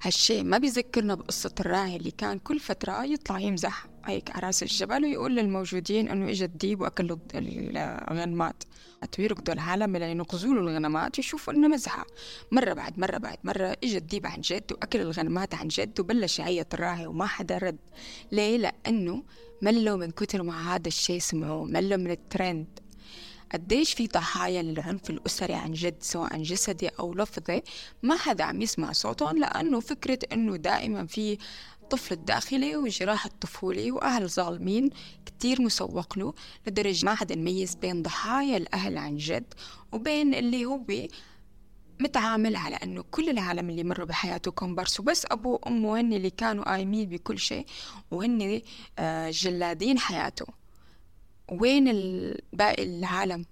هالشي 0.02 0.42
ما 0.42 0.58
بيذكرنا 0.58 1.14
بقصة 1.14 1.54
الراعي 1.60 1.96
اللي 1.96 2.10
كان 2.10 2.38
كل 2.38 2.60
فترة 2.60 3.04
يطلع 3.04 3.38
يمزح. 3.38 3.93
هيك 4.06 4.30
على 4.30 4.46
رأس 4.46 4.62
الجبل 4.62 5.04
ويقول 5.04 5.36
للموجودين 5.36 6.08
إنه 6.08 6.30
اجى 6.30 6.44
الديب 6.44 6.80
وأكل 6.80 7.18
الغنمات. 7.34 8.62
ويركضوا 9.18 9.54
العالم 9.54 9.96
لينقذوا 9.96 10.54
له 10.54 10.60
الغنمات 10.60 11.18
يشوفوا 11.18 11.52
إنه 11.52 11.68
مزحة. 11.68 12.06
مرة 12.52 12.72
بعد 12.72 12.98
مرة 12.98 13.18
بعد 13.18 13.38
مرة 13.44 13.76
اجى 13.84 13.96
الديب 13.98 14.26
عن 14.26 14.40
جد 14.40 14.72
وأكل 14.72 15.00
الغنمات 15.00 15.54
عن 15.54 15.68
جد 15.68 16.00
وبلش 16.00 16.38
يعيط 16.38 16.74
الراعي 16.74 17.06
وما 17.06 17.26
حدا 17.26 17.58
رد. 17.58 17.78
ليه؟ 18.32 18.56
لأنه 18.56 19.22
ملوا 19.62 19.96
من 19.96 20.10
كتر 20.10 20.42
ما 20.42 20.74
هذا 20.74 20.88
الشيء 20.88 21.18
سمعوه 21.18 21.64
ملوا 21.64 21.96
من 21.96 22.10
الترند. 22.10 22.66
قديش 23.52 23.92
في 23.92 24.06
ضحايا 24.06 24.62
للعنف 24.62 25.10
الأسري 25.10 25.54
عن 25.54 25.72
جد 25.72 25.96
سواء 26.00 26.42
جسدي 26.42 26.88
أو 26.88 27.14
لفظي. 27.14 27.62
ما 28.02 28.16
حدا 28.16 28.44
عم 28.44 28.62
يسمع 28.62 28.92
صوتهم 28.92 29.38
لأنه 29.38 29.80
فكرة 29.80 30.18
أنه 30.32 30.56
دائما 30.56 31.06
في 31.06 31.38
الطفل 31.84 32.14
الداخلي 32.14 32.76
وجراح 32.76 33.24
الطفولي 33.26 33.90
وأهل 33.90 34.28
ظالمين 34.28 34.90
كتير 35.26 35.62
مسوق 35.62 36.18
له 36.18 36.34
لدرجة 36.66 37.06
ما 37.06 37.14
حدا 37.14 37.34
يميز 37.34 37.74
بين 37.74 38.02
ضحايا 38.02 38.56
الأهل 38.56 38.98
عن 38.98 39.16
جد 39.16 39.54
وبين 39.92 40.34
اللي 40.34 40.64
هو 40.64 40.80
متعامل 42.00 42.56
على 42.56 42.76
أنه 42.76 43.04
كل 43.10 43.28
العالم 43.28 43.70
اللي 43.70 43.84
مروا 43.84 44.06
بحياته 44.06 44.50
كومبارس. 44.50 45.00
وبس 45.00 45.26
ابوه 45.30 45.60
وامه 45.62 46.00
هن 46.00 46.12
اللي 46.12 46.30
كانوا 46.30 46.64
قايمين 46.64 47.08
بكل 47.08 47.38
شيء 47.38 47.66
وهن 48.10 48.62
آه، 48.98 49.30
جلادين 49.30 49.98
حياته. 49.98 50.46
وين 51.52 51.84
باقي 52.52 52.82
العالم؟ 52.82 53.44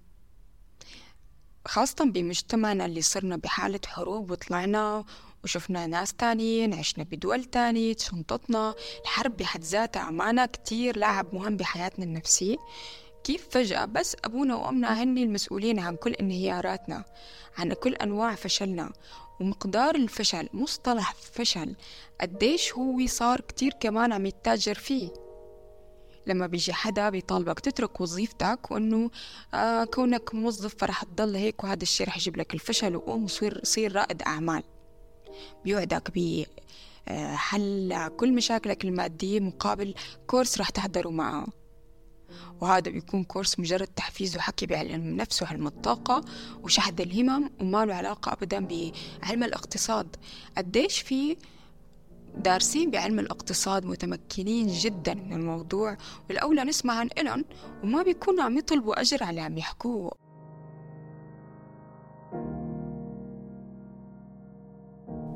خاصة 1.66 2.05
بمجتمعنا 2.05 2.87
اللي 2.87 3.03
صرنا 3.03 3.37
بحالة 3.37 3.81
حروب 3.87 4.31
وطلعنا 4.31 5.05
وشفنا 5.44 5.87
ناس 5.87 6.14
تانيين 6.14 6.74
عشنا 6.74 7.05
بدول 7.05 7.44
تانية 7.44 7.96
شنطتنا 7.98 8.74
الحرب 9.02 9.37
بحد 9.37 9.64
ذاتها 9.64 10.11
معنا 10.11 10.46
كتير 10.46 10.98
لعب 10.98 11.35
مهم 11.35 11.57
بحياتنا 11.57 12.05
النفسية. 12.05 12.57
كيف 13.24 13.48
فجأة 13.50 13.85
بس 13.85 14.16
أبونا 14.24 14.57
وأمنا 14.57 15.02
هن 15.02 15.18
المسؤولين 15.18 15.78
عن 15.78 15.96
كل 15.96 16.12
انهياراتنا 16.12 17.05
عن 17.59 17.72
كل 17.72 17.94
أنواع 17.94 18.35
فشلنا. 18.35 18.92
ومقدار 19.40 19.94
الفشل 19.94 20.48
مصطلح 20.52 21.14
فشل 21.14 21.76
قديش 22.20 22.72
هو 22.72 23.07
صار 23.07 23.40
كتير 23.40 23.72
كمان 23.81 24.12
عم 24.12 24.26
يتاجر 24.26 24.74
فيه. 24.74 25.11
لما 26.26 26.46
بيجي 26.46 26.72
حدا 26.72 27.11
بيطالبك 27.11 27.61
تترك 27.61 28.00
وظيفتك 28.00 28.70
وإنه 28.70 29.11
آه 29.55 29.85
كونك 29.85 30.35
موظف 30.35 30.74
فرح 30.78 31.02
تضل 31.05 31.37
هيك 31.37 31.64
وهذا 31.64 31.83
الشيء 31.83 32.07
رح 32.07 32.16
يجيب 32.16 32.37
لك 32.37 32.55
الفشل 32.55 32.96
وقوم 32.96 33.26
صير 33.62 33.96
رائد 33.96 34.22
أعمال. 34.22 34.62
بيوعدك 35.64 36.11
بحل 36.11 37.92
آه، 37.92 38.09
كل 38.09 38.33
مشاكلك 38.33 38.85
المادية 38.85 39.40
مقابل 39.40 39.95
كورس 40.27 40.61
رح 40.61 40.71
تحضره 40.71 41.09
معه. 41.09 41.47
وهذا 42.61 42.90
بيكون 42.90 43.25
كورس 43.25 43.59
مجرد 43.59 43.87
تحفيز 43.87 44.37
وحكي 44.37 44.66
بعلم 44.66 44.95
النفس 44.95 45.42
وعلم 45.42 45.66
الطاقة 45.66 46.25
وشحذ 46.62 47.01
الهمم 47.01 47.51
وما 47.61 47.85
له 47.85 47.95
علاقة 47.95 48.33
أبدا 48.33 48.66
بعلم 48.66 49.45
الاقتصاد. 49.45 50.16
قديش 50.57 51.01
في 51.01 51.37
دارسين 52.37 52.90
بعلم 52.90 53.18
الاقتصاد 53.18 53.87
متمكنين 53.87 54.66
جدا 54.66 55.14
من 55.14 55.33
الموضوع؟ 55.33 55.97
والأولى 56.29 56.64
نسمع 56.64 56.95
عن 56.95 57.09
إلن 57.18 57.45
وما 57.85 58.03
بيكونوا 58.03 58.45
عم 58.45 58.59
يطلبوا 58.59 59.01
أجر 59.01 59.25
على 59.25 59.40
عم 59.40 59.59
يحكوه. 59.59 60.21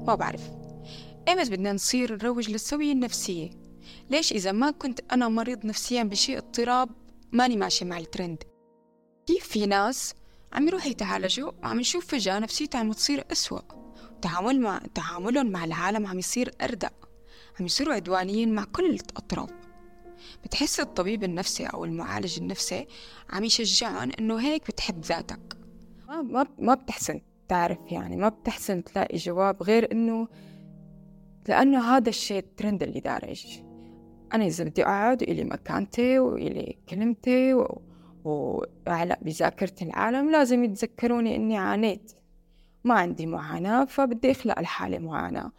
ما 0.06 0.14
بعرف. 0.14 0.50
إيمت 1.28 1.50
بدنا 1.50 1.72
نصير 1.72 2.16
نروج 2.16 2.50
للسوية 2.50 2.92
النفسية. 2.92 3.50
ليش 4.10 4.32
إذا 4.32 4.52
ما 4.52 4.70
كنت 4.70 5.00
أنا 5.12 5.28
مريض 5.28 5.66
نفسيا 5.66 6.02
بشيء 6.02 6.38
اضطراب 6.38 6.88
ماني 7.32 7.56
ماشي 7.56 7.84
مع 7.84 7.98
الترند؟ 7.98 8.42
كيف 9.26 9.48
في 9.48 9.66
ناس 9.66 10.14
عم 10.52 10.68
يروحوا 10.68 10.90
يتعالجوا 10.90 11.52
وعم 11.62 11.80
نشوف 11.80 12.06
فجأة 12.06 12.38
نفسيتها 12.38 12.78
عم 12.78 12.92
تصير 12.92 13.24
أسوأ؟ 13.32 13.60
تعامل 14.22 14.60
مع 14.60 14.80
تعاملهم 14.94 15.46
مع 15.50 15.64
العالم 15.64 16.06
عم 16.06 16.18
يصير 16.18 16.50
أردأ. 16.62 16.90
عم 17.60 17.66
يصيروا 17.66 17.94
عدوانيين 17.94 18.54
مع 18.54 18.64
كل 18.64 18.90
الأطراف. 18.90 19.50
بتحس 20.44 20.80
الطبيب 20.80 21.24
النفسي 21.24 21.66
أو 21.66 21.84
المعالج 21.84 22.38
النفسي 22.38 22.86
عم 23.30 23.44
يشجعهم 23.44 24.10
إنه 24.18 24.40
هيك 24.40 24.66
بتحب 24.66 25.04
ذاتك. 25.04 25.56
ما 26.08 26.46
ما 26.58 26.74
بتحسن. 26.74 27.20
تعرف 27.48 27.78
يعني 27.92 28.16
ما 28.16 28.28
بتحسن 28.28 28.84
تلاقي 28.84 29.16
جواب 29.16 29.62
غير 29.62 29.92
إنه 29.92 30.28
لأنه 31.48 31.96
هذا 31.96 32.08
الشيء 32.08 32.38
الترند 32.38 32.82
اللي 32.82 33.00
دارج 33.00 33.66
أنا 34.34 34.46
إذا 34.46 34.64
بدي 34.64 34.82
أقعد 34.82 35.22
إلي 35.22 35.44
مكانتي 35.44 36.18
وإلي 36.18 36.78
كلمتي 36.88 37.54
و... 37.54 37.82
وأعلق 38.24 39.18
بذاكرة 39.22 39.74
العالم 39.82 40.30
لازم 40.30 40.64
يتذكروني 40.64 41.36
إني 41.36 41.58
عانيت. 41.58 42.12
ما 42.84 42.94
عندي 42.94 43.26
معاناة 43.26 43.84
فبدي 43.84 44.30
أخلق 44.30 44.60
لحالي 44.60 44.98
معاناة. 44.98 45.52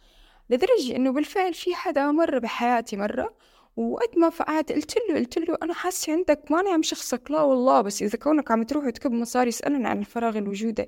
لدرجة 0.50 0.96
إنه 0.96 1.12
بالفعل 1.12 1.54
في 1.54 1.74
حدا 1.74 2.10
مر 2.10 2.38
بحياتي 2.38 2.96
مرة 2.96 3.34
وقت 3.76 4.18
ما 4.18 4.30
فقعت 4.30 4.72
قلت 4.72 4.94
له 5.08 5.14
قلت 5.14 5.38
له 5.38 5.56
أنا 5.62 5.74
حاسة 5.74 6.12
عندك 6.12 6.50
ماني 6.50 6.70
عم 6.70 6.82
شخصك 6.82 7.30
لا 7.30 7.42
والله 7.42 7.80
بس 7.80 8.02
إذا 8.02 8.18
كونك 8.18 8.50
عم 8.50 8.62
تروح 8.62 8.84
وتكب 8.84 9.12
مصاري 9.12 9.48
اسألني 9.48 9.88
عن 9.88 9.98
الفراغ 9.98 10.38
الوجودي. 10.38 10.86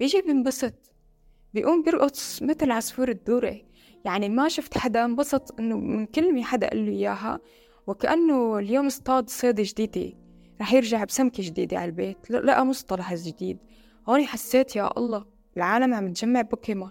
بيجي 0.00 0.22
بينبسط. 0.22 0.74
بيقوم 1.54 1.82
بيرقص 1.82 2.42
مثل 2.42 2.70
عصفور 2.70 3.08
الدورة. 3.08 3.60
يعني 4.04 4.28
ما 4.28 4.48
شفت 4.48 4.78
حدا 4.78 5.04
انبسط 5.04 5.60
إنه 5.60 5.76
من 5.76 6.06
كلمة 6.06 6.42
حدا 6.42 6.68
قال 6.68 6.86
له 6.86 6.92
إياها. 6.92 7.40
وكأنه 7.86 8.58
اليوم 8.58 8.86
اصطاد 8.86 9.30
صيدة 9.30 9.62
جديدة. 9.66 10.16
رح 10.60 10.72
يرجع 10.72 11.04
بسمكة 11.04 11.42
جديدة 11.42 11.78
على 11.78 11.84
البيت. 11.84 12.30
لقى 12.30 12.66
مصطلح 12.66 13.14
جديد. 13.14 13.58
هوني 14.08 14.26
حسيت 14.26 14.76
يا 14.76 14.98
الله 14.98 15.24
العالم 15.56 15.94
عم 15.94 16.12
تجمع 16.12 16.40
بوكيمون. 16.40 16.90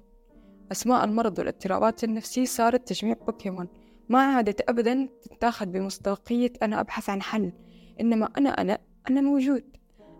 أسماء 0.71 1.03
المرض 1.03 1.39
والاضطرابات 1.39 2.03
النفسية 2.03 2.45
صارت 2.45 2.87
تجميع 2.87 3.15
بوكيمون. 3.27 3.67
ما 4.09 4.35
عادت 4.35 4.69
أبدا 4.69 5.09
تتاخذ 5.21 5.65
بمصداقية 5.65 6.53
أنا 6.63 6.79
أبحث 6.79 7.09
عن 7.09 7.21
حل. 7.21 7.51
إنما 8.01 8.29
أنا 8.37 8.49
أنا 8.49 8.77
أنا 9.09 9.21
موجود. 9.21 9.63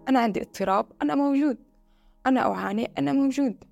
أنا 0.09 0.19
عندي 0.19 0.41
اضطراب 0.41 0.85
أنا 1.01 1.15
موجود. 1.15 1.57
أنا 2.25 2.41
أعاني 2.41 2.91
أنا 2.97 3.13
موجود. 3.13 3.63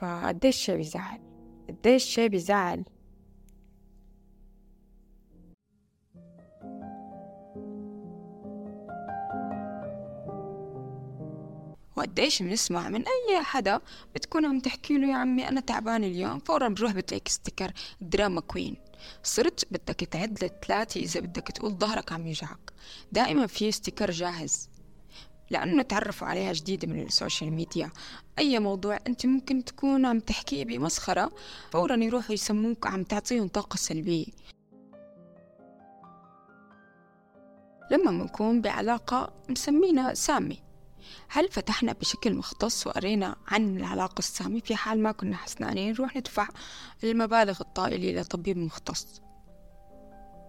فقديش 0.00 0.56
شي 0.56 0.76
بيزعل 0.76 1.20
قديش 1.68 2.04
شي 2.04 2.28
بيزعل 2.28 2.84
وقديش 11.96 12.42
بنسمع 12.42 12.88
من 12.88 13.04
أي 13.06 13.42
حدا 13.42 13.80
بتكون 14.14 14.44
عم 14.44 14.60
تحكي 14.60 14.98
له 14.98 15.08
يا 15.08 15.16
عمي 15.16 15.48
أنا 15.48 15.60
تعبان 15.60 16.04
اليوم 16.04 16.38
فورا 16.38 16.68
بروح 16.68 16.92
بتلاقي 16.92 17.30
sticker 17.30 17.72
drama 18.00 18.40
queen 18.40 18.76
صرت 19.22 19.64
بدك 19.72 19.94
تعد 19.94 20.44
لثلاثة 20.44 21.00
إذا 21.00 21.20
بدك 21.20 21.46
تقول 21.46 21.72
ظهرك 21.72 22.12
عم 22.12 22.26
يوجعك. 22.26 22.72
دائما 23.12 23.46
في 23.46 23.72
sticker 23.72 24.10
جاهز. 24.10 24.68
لأنه 25.50 25.82
تعرفوا 25.82 26.28
عليها 26.28 26.52
جديدة 26.52 26.88
من 26.88 27.02
ال 27.02 27.09
social 27.09 27.52
media. 27.52 27.90
أي 28.38 28.58
موضوع 28.58 28.98
أنت 29.06 29.26
ممكن 29.26 29.64
تكون 29.64 30.06
عم 30.06 30.20
تحكيه 30.20 30.64
بمسخرة 30.64 31.32
فورا 31.72 31.96
يروحوا 31.96 32.34
يسموك 32.34 32.86
عم 32.86 33.04
تعطيهم 33.04 33.48
طاقة 33.48 33.76
سلبية. 33.76 34.26
لما 37.90 38.10
بنكون 38.10 38.60
بعلاقة 38.60 39.32
مسمينا 39.48 40.14
سامة. 40.14 40.62
هل 41.28 41.48
فتحنا 41.48 41.92
بشكل 41.92 42.34
مختص 42.34 42.86
وقرينا 42.86 43.36
عن 43.48 43.76
العلاقة 43.76 44.18
السامة 44.18 44.60
في 44.60 44.76
حال 44.76 45.02
ما 45.02 45.12
كنا 45.12 45.36
حسنانين 45.36 45.92
نروح 45.92 46.16
ندفع 46.16 46.48
المبالغ 47.04 47.60
الطائلة 47.60 48.20
لطبيب 48.20 48.58
مختص. 48.58 49.20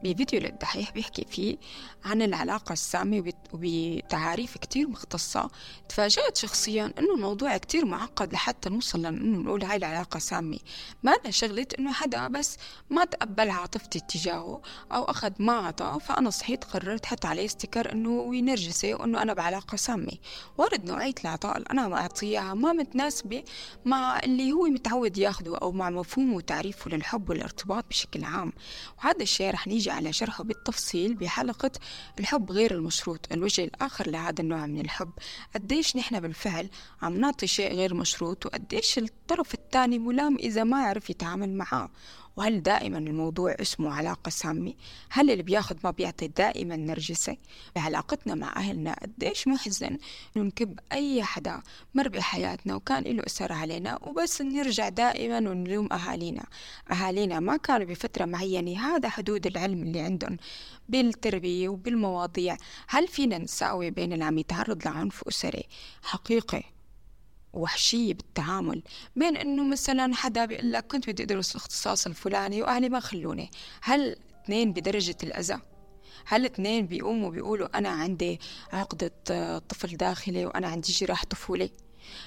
بفيديو 0.04 0.40
للدحيح 0.40 0.92
بيحكي 0.92 1.26
فيه 1.30 1.58
عن 2.06 2.22
العلاقة 2.22 2.74
السامة 2.74 3.34
وبتعاريف 3.54 4.58
كتير 4.58 4.88
مختصة. 4.88 5.50
تفاجأت 5.90 6.38
شخصيا 6.38 6.94
إنه 7.00 7.16
الموضوع 7.16 7.58
كتير 7.58 7.86
معقد 7.86 8.34
لحتى 8.34 8.70
نوصل 8.70 9.02
لأنه 9.02 9.38
نقول 9.40 9.64
هاي 9.64 9.78
العلاقة 9.78 10.20
سامة. 10.20 10.60
ما 11.04 11.12
أنا 11.12 11.32
شغلة 11.32 11.68
إنه 11.80 11.92
حدا 11.94 12.28
بس 12.28 12.58
ما 12.90 13.06
تقبل 13.06 13.50
عاطفتي 13.50 14.00
اتجاهه 14.00 14.62
أو 14.92 15.04
أخذ 15.04 15.32
ما 15.40 15.54
عطى 15.54 15.98
فأنا 16.02 16.30
صحيت 16.30 16.64
قررت 16.64 17.06
حط 17.06 17.26
عليه 17.26 17.48
ستيكر 17.48 17.92
إنه 17.92 18.36
ينرجسي 18.36 18.94
وإنه 18.94 19.22
أنا 19.22 19.34
بعلاقة 19.34 19.76
سامة. 19.76 20.12
وارد 20.58 20.86
نوعية 20.86 21.16
العطاء 21.24 21.58
اللي 21.58 21.68
أنا 21.72 21.88
معطيها 21.88 22.54
ما 22.54 22.74
متناسبة 22.74 23.44
مع 23.86 24.20
اللي 24.20 24.52
هو 24.52 24.64
متعود 24.64 25.18
ياخده 25.18 25.58
أو 25.58 25.72
مع 25.72 25.90
مفهومه 25.90 26.36
وتعريفه 26.36 26.92
للحب 26.92 27.30
والارتباط 27.30 27.86
بشكل 27.90 28.24
عام. 28.24 28.54
وهذا 28.98 29.22
الشيء 29.22 29.52
رح 29.52 29.68
نيجي 29.68 29.91
على 29.92 30.14
شرحه 30.14 30.44
بالتفصيل 30.44 31.14
بحلقة 31.14 31.72
الحب 32.20 32.52
غير 32.52 32.74
المشروط 32.74 33.28
الوجه 33.32 33.64
الآخر 33.64 34.10
لهذا 34.10 34.42
النوع 34.42 34.66
من 34.66 34.80
الحب. 34.80 35.12
قديش 35.56 35.96
نحن 35.96 36.20
بالفعل 36.20 36.70
عم 37.02 37.18
نعطي 37.18 37.48
شيء 37.48 37.74
غير 37.74 37.94
مشروط 37.94 38.46
وقديش 38.46 38.98
الطرف 38.98 39.54
الثاني 39.54 40.00
ملام 40.00 40.36
إذا 40.36 40.64
ما 40.64 40.78
عرف 40.78 41.10
يتعامل 41.10 41.54
معاه. 41.54 41.90
وهل 42.38 42.62
دائما 42.64 42.98
الموضوع 42.98 43.56
اسمه 43.62 43.94
علاقة 43.94 44.30
سامة؟ 44.30 44.74
هل 45.10 45.32
اللي 45.32 45.44
بياخد 45.44 45.78
ما 45.84 45.92
بيعطي 45.92 46.28
دائما 46.28 46.76
نرجسي؟ 46.76 47.38
بعلاقتنا 47.76 48.36
مع 48.36 48.56
أهلنا؟ 48.56 48.96
قديش 49.02 49.48
محزن؟ 49.48 49.98
إنه 50.38 50.46
نكب 50.46 50.80
أي 50.92 51.24
حدا 51.24 51.62
مر 51.96 52.10
بحياتنا 52.10 52.76
وكان 52.76 53.04
له 53.04 53.24
أثر 53.26 53.54
علينا 53.54 54.00
وبس 54.02 54.42
نرجع 54.42 54.90
دائما 54.90 55.38
ونلوم 55.38 55.94
أهالينا. 55.94 56.46
أهالينا 56.92 57.40
ما 57.40 57.58
كانوا 57.58 57.86
بفترة 57.86 58.26
معينة 58.26 58.80
هذا 58.80 59.10
حدود 59.10 59.48
العلم 59.48 59.84
اللي 59.84 60.00
عندهم 60.00 60.38
بالتربية 60.90 61.70
وبالمواضيع. 61.70 62.58
هل 62.88 63.08
فينا 63.08 63.38
نساوي 63.38 63.92
بين 63.92 64.14
اللي 64.14 64.26
عم 64.26 64.38
يتعرض 64.38 64.86
لعنف 64.86 65.24
أسري؟ 65.28 65.64
حقيقي. 66.04 66.64
وحشية 67.54 68.14
بالتعامل. 68.14 68.84
بين 69.16 69.38
إنه 69.38 69.64
مثلا 69.64 70.16
حدا 70.16 70.46
بيقول 70.46 70.72
لك 70.72 70.88
كنت 70.88 71.10
بدي 71.10 71.24
أدرس 71.24 71.52
الاختصاص 71.52 72.08
الفلاني 72.08 72.62
وأهلي 72.62 72.90
ما 72.90 73.00
خلوني. 73.00 73.52
هل 73.82 74.16
اثنين 74.44 74.74
بدرجة 74.74 75.18
الأذى؟ 75.24 75.60
هل 76.26 76.46
اثنين 76.46 76.86
بيقوموا 76.86 77.30
بيقولوا 77.32 77.78
أنا 77.78 77.90
عندي 77.90 78.40
عقدة 78.74 79.12
طفل 79.70 79.98
داخلي 79.98 80.46
وأنا 80.46 80.68
عندي 80.68 80.92
جراح 80.92 81.26
طفولي؟ 81.26 81.72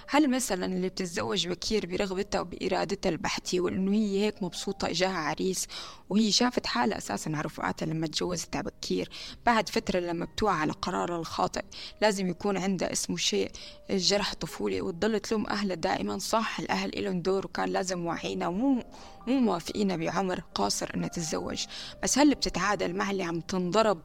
هل 0.08 0.30
مثلا 0.30 0.66
اللي 0.66 0.88
بتتزوج 0.88 1.48
بكير 1.48 1.86
برغبتها 1.86 2.40
وبإرادتها 2.40 3.10
البحتة 3.10 3.60
وإنه 3.60 3.92
هي 3.92 4.20
هيك 4.20 4.42
مبسوطة 4.42 4.88
إجاها 4.88 5.16
عريس 5.18 5.66
وهي 6.10 6.32
شافت 6.32 6.66
حالها 6.66 6.98
أساسا 6.98 7.30
على 7.30 7.40
رفقاتها 7.40 7.86
لما 7.86 8.06
تجوزت 8.06 8.56
بكير 8.56 9.10
بعد 9.46 9.68
فترة 9.68 10.00
لما 10.00 10.24
بتوعى 10.24 10.56
على 10.56 10.72
قرارها 10.72 11.18
الخاطئ 11.18 11.62
لازم 12.02 12.28
يكون 12.28 12.56
عندها 12.56 12.92
اسمه 12.92 13.16
شيء 13.16 13.50
جرح 13.90 14.34
طفولي 14.34 14.80
وتضل 14.80 15.20
تلوم 15.20 15.46
أهلها 15.46 15.76
دائما 15.76 16.18
صح؟ 16.18 16.60
الأهل 16.60 16.98
إلهم 16.98 17.22
دور 17.22 17.46
وكان 17.46 17.68
لازم 17.68 18.06
واعينا 18.06 18.48
ومو 18.48 18.82
مو 19.26 19.40
موافقين 19.40 19.96
بعمر 19.96 20.40
قاصر 20.54 20.90
إنها 20.94 21.08
تتزوج. 21.08 21.64
بس 22.02 22.18
هل 22.18 22.34
بتتعادل 22.34 22.96
مع 22.96 23.10
اللي 23.10 23.22
عم 23.22 23.40
تنضرب؟ 23.40 24.00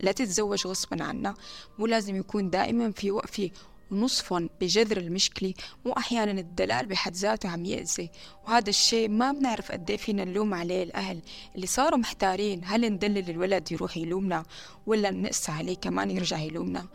لا 0.00 0.12
تتزوج 0.12 0.66
غصبا 0.66 1.04
عنها. 1.04 1.34
مو 1.78 1.86
لازم 1.86 2.16
يكون 2.16 2.50
دائما 2.50 2.90
في 2.90 3.10
وقفة 3.10 3.50
نصفا 3.92 4.48
بجذر 4.60 4.96
المشكلة 4.96 5.54
مو 5.84 5.92
أحيانا 5.92 6.40
الدلال 6.40 6.86
بحد 6.86 7.14
ذاته 7.16 7.48
عم 7.48 7.64
يأذي. 7.64 8.10
وهذا 8.44 8.68
الشيء 8.70 9.08
ما 9.08 9.32
بنعرف 9.32 9.72
قد 9.72 9.96
فينا 9.96 10.24
نلوم 10.24 10.54
عليه 10.54 10.82
الأهل 10.82 11.22
اللي 11.54 11.66
صاروا 11.66 11.98
محتارين 11.98 12.60
هل 12.64 12.92
ندلل 12.92 13.30
الولد 13.30 13.72
يروح 13.72 13.96
يلومنا 13.96 14.44
ولا 14.86 15.10
نقسى 15.10 15.52
عليه 15.52 15.76
كمان 15.76 16.10
يرجع 16.10 16.38
يلومنا؟ 16.38 16.86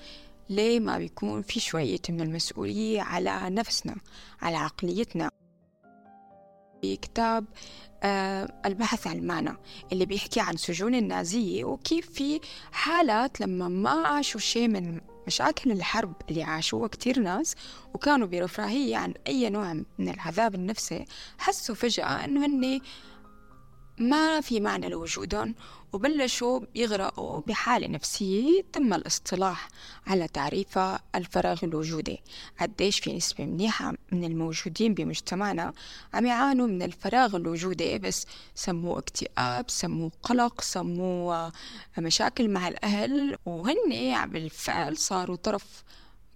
ليه 0.49 0.79
ما 0.79 0.97
بيكون 0.97 1.41
في 1.41 1.59
شوية 1.59 2.01
من 2.09 2.21
المسؤولية 2.21 3.01
على 3.01 3.39
نفسنا 3.49 3.95
على 4.41 4.57
عقليتنا؟ 4.57 5.29
كتاب 6.81 7.45
آه 8.03 8.61
البحث 8.65 9.07
عن 9.07 9.17
المعنى 9.17 9.57
اللي 9.91 10.05
بيحكي 10.05 10.39
عن 10.39 10.57
سجون 10.57 10.95
النازية 10.95 11.65
وكيف 11.65 12.09
في 12.09 12.39
حالات 12.71 13.41
لما 13.41 13.67
ما 13.67 14.07
عاشوا 14.07 14.39
شيء 14.39 14.67
من 14.67 15.01
مشاكل 15.27 15.71
الحرب 15.71 16.13
اللي 16.29 16.43
عاشوها 16.43 16.87
كتير 16.87 17.19
ناس 17.19 17.55
وكانوا 17.93 18.27
برفاهية 18.27 18.97
عن 18.97 19.13
أي 19.27 19.49
نوع 19.49 19.73
من 19.73 20.09
العذاب 20.09 20.55
النفسي. 20.55 21.05
حسوا 21.37 21.75
فجأة 21.75 22.25
أنه 22.25 22.45
هني 22.45 22.81
ما 23.97 24.41
في 24.41 24.59
معنى 24.59 24.89
لوجودهم 24.89 25.55
وبلشوا 25.93 26.59
يغرقوا 26.75 27.41
بحالة 27.47 27.87
نفسية 27.87 28.61
تم 28.73 28.93
الاصطلاح 28.93 29.67
على 30.07 30.27
تعريفها 30.27 30.99
الفراغ 31.15 31.59
الوجودي. 31.63 32.21
قديش 32.59 32.99
في 32.99 33.13
نسبة 33.13 33.45
منيحة 33.45 33.93
من 34.11 34.23
الموجودين 34.23 34.93
بمجتمعنا 34.93 35.73
عم 36.13 36.25
يعانوا 36.25 36.67
من 36.67 36.81
الفراغ 36.81 37.35
الوجودي 37.35 37.97
بس 37.99 38.25
سموه 38.55 38.99
اكتئاب 38.99 39.69
سموه 39.69 40.11
قلق 40.23 40.61
سموه 40.61 41.51
مشاكل 41.97 42.49
مع 42.49 42.67
الأهل. 42.67 43.37
وهن 43.45 44.25
بالفعل 44.25 44.97
صاروا 44.97 45.35
طرف 45.35 45.83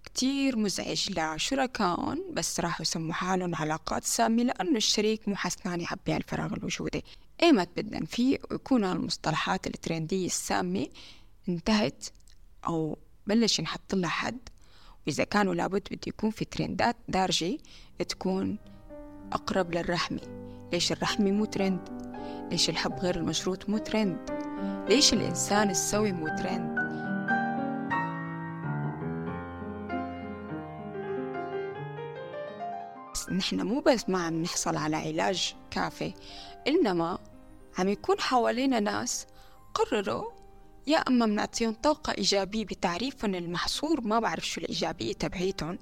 كتير 0.04 0.56
مزعج 0.56 1.10
لشركائهم 1.10 2.24
بس 2.32 2.60
راحوا 2.60 2.82
يسموا 2.82 3.12
حالهم 3.12 3.54
علاقات 3.54 4.04
سامة 4.04 4.42
لأنه 4.42 4.76
الشريك 4.76 5.28
مو 5.28 5.36
حسنان 5.36 5.80
يعبي 5.80 6.16
الفراغ 6.16 6.52
الوجودي. 6.52 7.04
ايمت 7.42 7.68
بدنا 7.76 8.06
فيه 8.06 8.38
ويكون 8.50 8.84
المصطلحات 8.84 9.66
الترندية 9.66 10.26
السامة 10.26 10.86
انتهت 11.48 12.06
أو 12.66 12.98
بلش 13.26 13.58
ينحط 13.58 13.94
لها 13.94 14.10
حد. 14.10 14.38
وإذا 15.06 15.24
كانوا 15.24 15.54
لابد 15.54 15.82
بده 15.90 16.00
يكون 16.06 16.30
في 16.30 16.44
ترندات 16.44 16.96
دارجة 17.08 17.58
تكون 18.08 18.58
أقرب 19.32 19.74
للرحمة. 19.74 20.20
ليش 20.72 20.92
الرحمة 20.92 21.30
مو 21.30 21.44
ترند؟ 21.44 21.88
ليش 22.50 22.70
الحب 22.70 22.92
غير 22.92 23.16
المشروط 23.16 23.68
مو 23.68 23.78
ترند؟ 23.78 24.30
ليش 24.88 25.12
الإنسان 25.12 25.70
السوي 25.70 26.12
مو 26.12 26.26
ترند؟ 26.28 26.80
نحن 33.32 33.60
مو 33.62 33.80
بس 33.80 34.08
ما 34.08 34.22
عم 34.22 34.42
نحصل 34.42 34.76
على 34.76 34.96
علاج 34.96 35.54
كافي 35.70 36.14
إنما 36.66 37.18
عم 37.80 37.88
يكون 37.88 38.20
حوالينا 38.20 38.80
ناس 38.80 39.26
قرروا 39.74 40.30
يا 40.86 40.98
أما 40.98 41.26
بنعطيهم 41.26 41.72
طاقة 41.72 42.12
إيجابية 42.18 42.64
بتعريفهم 42.64 43.34
المحصور 43.34 44.00
ما 44.00 44.20
بعرف 44.20 44.46
شو 44.46 44.60
الإيجابية 44.60 45.12
تبعيتهم 45.12 45.78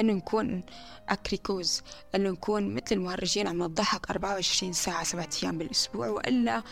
إنه 0.00 0.12
نكون 0.12 0.62
أكريكوز 1.08 1.82
إنه 2.14 2.30
نكون 2.30 2.74
مثل 2.74 2.86
المهرجين 2.92 3.46
عم 3.48 3.62
نضحك 3.62 4.10
24 4.10 4.72
ساعة 4.72 5.04
سبعة 5.04 5.28
أيام 5.42 5.58
بالأسبوع 5.58 6.08
وإلا 6.08 6.62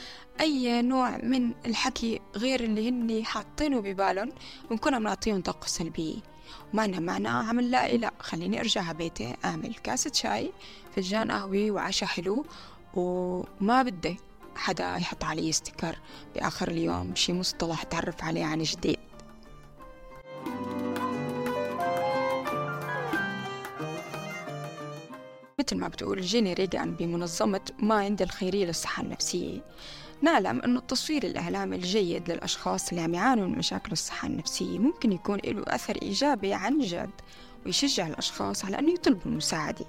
أي 0.40 0.82
نوع 0.82 1.16
من 1.16 1.52
الحكي 1.66 2.20
غير 2.36 2.60
اللي 2.64 2.88
هن 2.88 3.24
حاطينه 3.24 3.80
ببالهم 3.80 4.32
بنكون 4.70 4.94
عم 4.94 5.02
نعطيهم 5.02 5.42
طاقة 5.42 5.66
سلبية. 5.66 6.16
ومعنا 6.72 7.00
معنا 7.00 7.30
عم 7.30 7.60
نلاقي 7.60 7.98
لا 7.98 8.12
خليني 8.20 8.60
أرجع 8.60 8.82
على 8.82 8.98
بيتي 8.98 9.36
أعمل 9.44 9.74
كاسة 9.74 10.12
شاي 10.14 10.52
فنجان 10.96 11.30
قهوة 11.30 11.70
وعشاء 11.70 12.08
حلو 12.08 12.46
وما 12.94 13.82
بدي. 13.82 14.16
حدا 14.56 14.96
يحط 14.96 15.24
علي 15.24 15.50
sticker 15.50 15.98
بآخر 16.34 16.68
اليوم 16.68 17.14
شي 17.14 17.32
مصطلح 17.32 17.82
تعرف 17.82 18.24
عليه 18.24 18.44
عن 18.44 18.62
جديد. 18.62 18.98
مثل 25.60 25.76
ما 25.76 25.88
بتقول 25.88 26.20
جيني 26.20 26.54
ريغان 26.54 26.94
بمنظمة 26.94 27.60
Mind 27.78 28.22
الخيرية 28.22 28.66
للصحة 28.66 29.02
النفسية. 29.02 29.60
نعلم 30.22 30.60
أنه 30.60 30.78
التصوير 30.78 31.22
الإعلامي 31.22 31.76
الجيد 31.76 32.30
للأشخاص 32.30 32.88
اللي 32.88 33.00
عم 33.00 33.14
يعانوا 33.14 33.46
من 33.46 33.58
مشاكل 33.58 33.92
الصحة 33.92 34.28
النفسية 34.28 34.78
ممكن 34.78 35.12
يكون 35.12 35.38
له 35.44 35.64
أثر 35.66 35.98
إيجابي 36.02 36.54
عن 36.54 36.78
جد 36.78 37.10
ويشجع 37.66 38.06
الأشخاص 38.06 38.64
على 38.64 38.78
أنه 38.78 38.92
يطلبوا 38.92 39.26
المساعدة. 39.26 39.86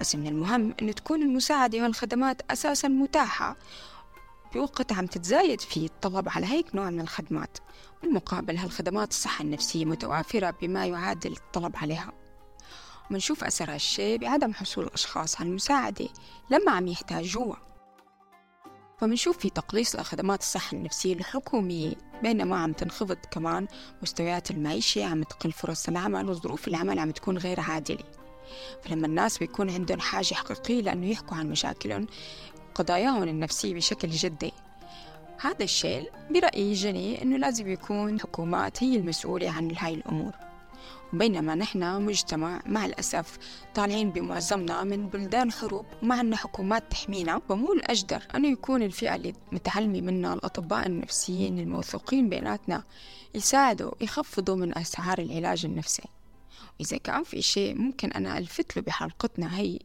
بس 0.00 0.16
من 0.16 0.26
المهم 0.26 0.74
أن 0.82 0.94
تكون 0.94 1.22
المساعدة 1.22 1.82
والخدمات 1.82 2.42
أساسا 2.50 2.88
متاحة 2.88 3.56
بوقت 4.54 4.92
عم 4.92 5.06
تتزايد 5.06 5.60
فيه 5.60 5.86
الطلب 5.86 6.28
على 6.28 6.46
هيك 6.46 6.74
نوع 6.74 6.90
من 6.90 7.00
الخدمات. 7.00 7.58
بالمقابل 8.02 8.56
هالخدمات 8.56 9.10
الصحة 9.10 9.42
النفسية 9.44 9.84
متوافرة 9.84 10.50
بما 10.50 10.86
يعادل 10.86 11.32
الطلب 11.32 11.76
عليها. 11.76 12.12
ومنشوف 13.10 13.44
أثر 13.44 13.70
هالشي 13.70 14.18
بعدم 14.18 14.54
حصول 14.54 14.84
الأشخاص 14.84 15.40
على 15.40 15.48
المساعدة 15.48 16.08
لما 16.50 16.72
عم 16.72 16.88
يحتاجوها. 16.88 17.56
فمنشوف 18.98 19.38
في 19.38 19.50
تقليص 19.50 19.96
لخدمات 19.96 20.40
الصحة 20.40 20.76
النفسية 20.76 21.14
الحكومية 21.14 21.94
بينما 22.22 22.56
عم 22.56 22.72
تنخفض 22.72 23.18
كمان 23.30 23.66
مستويات 24.02 24.50
المعيشة 24.50 25.04
عم 25.04 25.22
تقل 25.22 25.52
فرص 25.52 25.88
العمل 25.88 26.30
وظروف 26.30 26.68
العمل 26.68 26.98
عم 26.98 27.10
تكون 27.10 27.38
غير 27.38 27.60
عادلة. 27.60 28.04
فلما 28.82 29.06
الناس 29.06 29.38
بيكون 29.38 29.70
عندهم 29.70 30.00
حاجة 30.00 30.34
حقيقية 30.34 30.80
لأنه 30.82 31.06
يحكوا 31.06 31.36
عن 31.36 31.50
مشاكلهم 31.50 32.06
قضاياهم 32.74 33.22
النفسية 33.22 33.74
بشكل 33.74 34.10
جدي. 34.10 34.52
هذا 35.40 35.64
الشيء 35.64 36.10
برأيي 36.30 36.72
جني 36.72 37.22
أنه 37.22 37.36
لازم 37.36 37.68
يكون 37.68 38.14
الحكومات 38.14 38.82
هي 38.82 38.96
المسؤولة 38.96 39.50
عن 39.50 39.76
هاي 39.76 39.94
الأمور. 39.94 40.32
بينما 41.12 41.54
نحن 41.54 42.02
مجتمع 42.02 42.62
مع 42.66 42.86
الأسف 42.86 43.38
طالعين 43.74 44.10
بمعظمنا 44.10 44.84
من 44.84 45.08
بلدان 45.08 45.52
حروب. 45.52 45.86
وما 46.02 46.14
عندنا 46.14 46.36
حكومات 46.36 46.90
تحمينا 46.90 47.40
فمو 47.48 47.72
الأجدر 47.72 48.22
أنه 48.34 48.48
يكون 48.48 48.82
الفئة 48.82 49.14
اللي 49.14 49.34
متعلمة 49.52 50.00
منا 50.00 50.34
الأطباء 50.34 50.86
النفسيين 50.86 51.58
الموثوقين 51.58 52.28
بيناتنا 52.28 52.84
يساعدوا 53.34 53.92
يخفضوا 54.00 54.56
من 54.56 54.78
أسعار 54.78 55.18
العلاج 55.18 55.64
النفسي. 55.64 56.02
إذا 56.80 56.96
كان 56.96 57.24
في 57.24 57.42
شيء 57.42 57.74
ممكن 57.74 58.12
أنا 58.12 58.38
ألفت 58.38 58.76
له 58.76 58.82
بحلقتنا 58.82 59.58
هي 59.58 59.78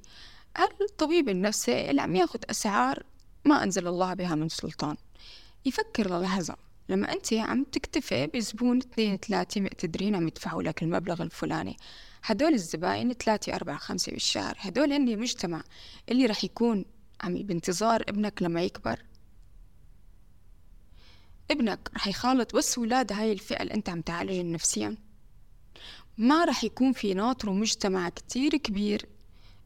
الطبيب 0.81 1.29
النفسي 1.29 1.89
اللي 1.89 2.01
عم 2.01 2.15
ياخد 2.15 2.45
أسعار 2.49 3.03
ما 3.45 3.63
أنزل 3.63 3.87
الله 3.87 4.13
بها 4.13 4.35
من 4.35 4.49
سلطان؟ 4.49 4.95
يفكر 5.65 6.17
للحظة. 6.17 6.55
لما 6.89 7.13
أنت 7.13 7.33
عم 7.33 7.63
تكتفي 7.63 8.27
بزبون 8.27 8.77
اثنين 8.77 9.17
ثلاثة 9.17 9.61
مقتدرين 9.61 10.15
عم 10.15 10.27
يدفعوا 10.27 10.63
لك 10.63 10.83
المبلغ 10.83 11.23
الفلاني. 11.23 11.77
هدول 12.23 12.53
الزباين 12.53 13.13
ثلاثة 13.13 13.55
أربعة 13.55 13.77
خمسة 13.77 14.11
بالشهر. 14.11 14.55
هدول 14.59 14.93
هن 14.93 15.09
المجتمع 15.09 15.63
اللي 16.09 16.25
رح 16.25 16.43
يكون 16.43 16.85
عم 17.21 17.33
بانتظار 17.33 18.01
ابنك 18.09 18.41
لما 18.41 18.61
يكبر. 18.61 18.99
ابنك 21.51 21.91
رح 21.95 22.07
يخالط 22.07 22.55
بس 22.55 22.77
ولاد 22.77 23.13
هاي 23.13 23.31
الفئة 23.31 23.61
اللي 23.63 23.73
أنت 23.73 23.89
عم 23.89 24.01
تعالجهم 24.01 24.51
نفسيا. 24.51 24.97
ما 26.17 26.45
رح 26.45 26.63
يكون 26.63 26.93
في 26.93 27.13
ناطره 27.13 27.51
مجتمع 27.51 28.09
كتير 28.09 28.57
كبير 28.57 29.05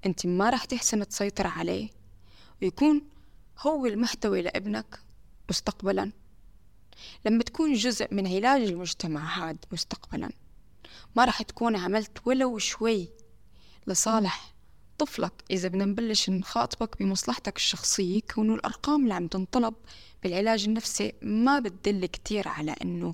أنت 0.05 0.25
ما 0.25 0.49
رح 0.49 0.65
تحسن 0.65 1.07
تسيطر 1.07 1.47
عليه 1.47 1.89
ويكون 2.61 3.01
هو 3.59 3.85
المحتوي 3.85 4.41
لابنك 4.41 4.99
مستقبلا. 5.49 6.11
لما 7.25 7.43
تكون 7.43 7.73
جزء 7.73 8.13
من 8.13 8.27
علاج 8.27 8.61
المجتمع 8.61 9.21
هاد 9.21 9.65
مستقبلا 9.71 10.29
ما 11.15 11.25
رح 11.25 11.41
تكون 11.41 11.75
عملت 11.75 12.27
ولو 12.27 12.57
شوي 12.57 13.09
لصالح 13.87 14.53
طفلك. 14.97 15.43
إذا 15.51 15.67
بدنا 15.67 15.85
نبلش 15.85 16.29
نخاطبك 16.29 16.99
بمصلحتك 16.99 17.57
الشخصية 17.57 18.21
كونه 18.21 18.55
الأرقام 18.55 19.03
اللي 19.03 19.13
عم 19.13 19.27
تنطلب 19.27 19.73
بالعلاج 20.23 20.63
النفسي 20.63 21.13
ما 21.21 21.59
بتدل 21.59 22.05
كتير 22.05 22.47
على 22.47 22.71
إنه 22.71 23.13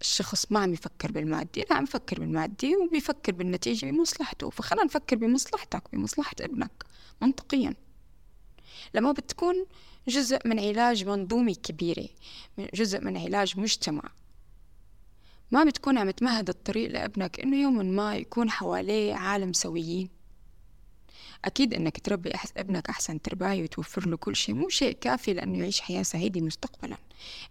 الشخص 0.00 0.52
ما 0.52 0.60
عم 0.60 0.72
يفكر 0.72 1.12
بالمادي 1.12 1.64
لا 1.70 1.76
عم 1.76 1.84
يفكر 1.84 2.20
بالمادي 2.20 2.76
وبيفكر 2.76 3.32
بالنتيجة 3.32 3.86
بمصلحته 3.86 4.50
فخلنا 4.50 4.84
نفكر 4.84 5.16
بمصلحتك 5.16 5.82
بمصلحة 5.92 6.34
ابنك 6.40 6.84
منطقيا. 7.22 7.74
لما 8.94 9.12
بتكون 9.12 9.66
جزء 10.08 10.38
من 10.44 10.60
علاج 10.60 11.04
منظومة 11.04 11.54
كبيرة 11.54 12.08
جزء 12.74 13.00
من 13.00 13.16
علاج 13.16 13.58
مجتمع 13.58 14.02
ما 15.50 15.64
بتكون 15.64 15.98
عم 15.98 16.10
تمهد 16.10 16.48
الطريق 16.48 16.90
لابنك 16.90 17.40
إنه 17.40 17.56
يوما 17.56 17.82
ما 17.82 18.16
يكون 18.16 18.50
حواليه 18.50 19.14
عالم 19.14 19.52
سويين. 19.52 20.08
أكيد 21.44 21.74
إنك 21.74 22.00
تربي 22.00 22.32
ابنك 22.56 22.88
أحسن 22.88 23.22
ترباية 23.22 23.62
وتوفر 23.62 24.08
له 24.08 24.16
كل 24.16 24.36
شيء 24.36 24.54
مو 24.54 24.68
شيء 24.68 24.92
كافي 24.92 25.32
لأنه 25.32 25.58
يعيش 25.58 25.80
حياة 25.80 26.02
سعيدة 26.02 26.40
مستقبلا 26.40 26.96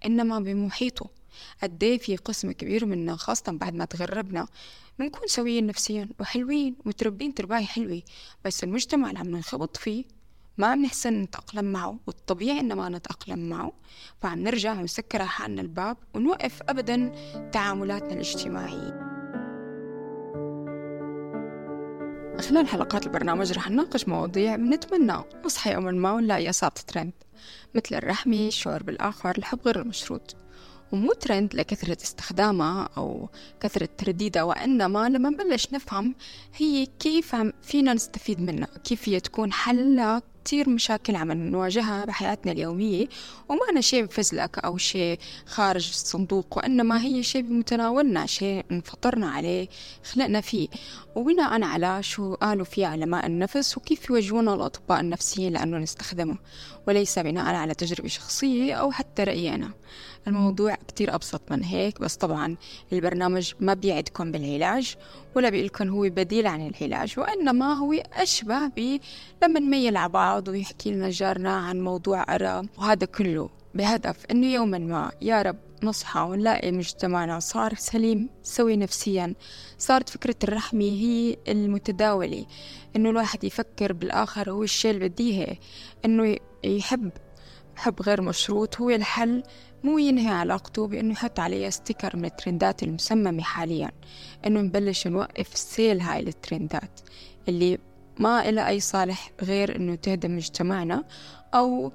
إنما 0.05 0.39
بمحيطه. 0.39 1.09
قد 1.63 1.83
إيه 1.83 1.97
في 1.97 2.15
قسم 2.15 2.51
كبير 2.51 2.85
منا 2.85 3.15
خاصة 3.15 3.51
بعد 3.51 3.75
ما 3.75 3.85
تغربنا 3.85 4.47
بنكون 4.99 5.27
سويين 5.27 5.67
نفسيا 5.67 6.09
وحلوين 6.19 6.75
وتربين 6.85 7.33
ترباية 7.33 7.65
حلوة. 7.65 8.01
بس 8.45 8.63
المجتمع 8.63 9.09
اللي 9.09 9.19
عم 9.19 9.27
ننخبط 9.27 9.77
فيه 9.77 10.03
ما 10.57 10.67
عم 10.67 10.81
نحسن 10.81 11.13
نتأقلم 11.13 11.65
معه 11.65 11.99
والطبيعي 12.07 12.59
إن 12.59 12.73
ما 12.73 12.89
نتأقلم 12.89 13.49
معه. 13.49 13.71
فعم 14.21 14.39
نرجع 14.39 14.79
ونسكر 14.79 15.21
على 15.21 15.29
حالنا 15.29 15.61
الباب 15.61 15.97
ونوقف 16.13 16.61
أبدا 16.69 17.11
تعاملاتنا 17.51 18.13
الاجتماعية. 18.13 19.09
خلال 22.39 22.67
حلقات 22.67 23.07
البرنامج 23.07 23.51
رح 23.51 23.69
نناقش 23.69 24.07
مواضيع 24.07 24.55
بنتمنى 24.55 25.23
نصحى 25.45 25.73
يوما 25.73 25.91
ما 25.91 26.11
ونلاقي 26.11 26.53
صارت 26.53 26.77
ترند 26.77 27.13
مثل 27.75 27.95
الرحمة 27.95 28.47
الشعور 28.47 28.83
بالآخر 28.83 29.37
الحب 29.37 29.59
غير 29.65 29.81
المشروط. 29.81 30.35
ومو 30.91 31.13
ترند 31.13 31.55
لكثرة 31.55 31.97
استخدامها 32.03 32.89
أو 32.97 33.29
كثرة 33.59 33.89
ترديدها 33.97 34.43
وإنما 34.43 35.09
لما 35.09 35.29
نبلش 35.29 35.67
نفهم 35.73 36.15
هي 36.55 36.87
كيف 36.99 37.35
فينا 37.61 37.93
نستفيد 37.93 38.41
منها 38.41 38.67
كيف 38.83 39.09
هي 39.09 39.19
تكون 39.19 39.53
حل 39.53 40.21
كتير 40.49 40.69
مشاكل 40.69 41.15
عم 41.15 41.31
نواجهها 41.31 42.05
بحياتنا 42.05 42.51
اليومية. 42.51 43.07
وما 43.49 43.59
أنا 43.71 43.81
شيء 43.81 44.05
بفزلك 44.05 44.59
أو 44.59 44.77
شيء 44.77 45.19
خارج 45.45 45.89
الصندوق 45.89 46.57
وإنما 46.57 47.01
هي 47.01 47.23
شيء 47.23 47.41
بمتناولنا 47.41 48.25
شيء 48.25 48.65
انفطرنا 48.71 49.29
عليه 49.29 49.67
خلقنا 50.13 50.41
فيه. 50.41 50.67
وبناء 51.15 51.63
على 51.63 52.03
شو 52.03 52.33
قالوا 52.33 52.65
فيه 52.65 52.87
علماء 52.87 53.25
النفس 53.25 53.77
وكيف 53.77 54.09
يوجهونا 54.09 54.53
الأطباء 54.53 54.99
النفسيين 54.99 55.53
لأنه 55.53 55.77
نستخدمه. 55.77 56.37
وليس 56.87 57.19
بناء 57.19 57.55
على 57.55 57.73
تجربة 57.73 58.07
شخصية 58.07 58.73
أو 58.73 58.91
حتى 58.91 59.23
رأيي 59.23 59.55
أنا 59.55 59.71
الموضوع 60.27 60.75
كتير 60.75 61.15
أبسط 61.15 61.41
من 61.51 61.63
هيك 61.63 62.01
بس 62.01 62.15
طبعا 62.15 62.55
البرنامج 62.93 63.53
ما 63.59 63.73
بيعدكم 63.73 64.31
بالعلاج 64.31 64.95
ولا 65.35 65.49
بيقولكم 65.49 65.89
هو 65.89 66.01
بديل 66.01 66.47
عن 66.47 66.67
العلاج 66.67 67.13
وإنما 67.17 67.73
هو 67.73 67.93
أشبه 67.93 68.67
ب 68.67 68.99
لما 69.43 69.59
نميل 69.59 69.97
على 69.97 70.09
بعض 70.09 70.47
ويحكي 70.47 70.91
لنا 70.91 71.09
جارنا 71.09 71.53
عن 71.57 71.81
موضوع 71.81 72.35
أرى 72.35 72.61
وهذا 72.77 73.05
كله 73.05 73.49
بهدف 73.75 74.25
إنه 74.31 74.47
يوما 74.47 74.77
ما 74.77 75.11
يا 75.21 75.41
رب 75.41 75.57
نصحى 75.83 76.19
ونلاقي 76.19 76.71
مجتمعنا 76.71 77.39
صار 77.39 77.73
سليم 77.73 78.29
سوي 78.43 78.75
نفسيا. 78.75 79.33
صارت 79.77 80.09
فكرة 80.09 80.35
الرحمة 80.43 80.83
هي 80.83 81.37
المتداولة 81.47 82.45
إنه 82.95 83.09
الواحد 83.09 83.43
يفكر 83.43 83.93
بالآخر 83.93 84.51
هو 84.51 84.63
الشيء 84.63 84.91
اللي 84.91 85.09
بديه 85.09 85.59
إنه 86.05 86.35
يحب 86.63 87.09
حب 87.75 88.01
غير 88.01 88.21
مشروط 88.21 88.81
هو 88.81 88.89
الحل 88.89 89.43
مو 89.83 89.97
ينهي 89.97 90.27
علاقته 90.27 90.87
بأنه 90.87 91.11
يحط 91.11 91.39
عليها 91.39 91.69
sticker 91.69 92.17
من 92.17 92.25
الترندات 92.25 92.83
المسممة 92.83 93.41
حاليا 93.41 93.91
أنه 94.45 94.61
نبلش 94.61 95.07
نوقف 95.07 95.57
سيل 95.57 96.01
هاي 96.01 96.19
الترندات 96.19 96.99
اللي 97.47 97.77
ما 98.19 98.49
إلى 98.49 98.67
أي 98.67 98.79
صالح 98.79 99.31
غير 99.41 99.75
أنه 99.75 99.95
تهدم 99.95 100.35
مجتمعنا. 100.35 101.03
أو 101.53 101.91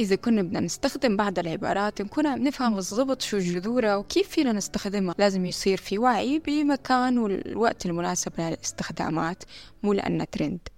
إذا 0.00 0.16
كنا 0.16 0.42
بدنا 0.42 0.60
نستخدم 0.60 1.16
بعض 1.16 1.38
العبارات 1.38 2.02
نكون 2.02 2.26
عم 2.26 2.42
نفهم 2.42 2.74
بالضبط 2.74 3.22
شو 3.22 3.38
جذورها 3.38 3.96
وكيف 3.96 4.28
فينا 4.28 4.52
نستخدمها. 4.52 5.14
لازم 5.18 5.46
يصير 5.46 5.78
في 5.78 5.98
وعي 5.98 6.38
بمكان 6.38 7.18
والوقت 7.18 7.86
المناسب 7.86 8.32
للاستخدامات 8.38 9.42
مو 9.82 9.92
لأنها 9.92 10.26
ترند. 10.26 10.68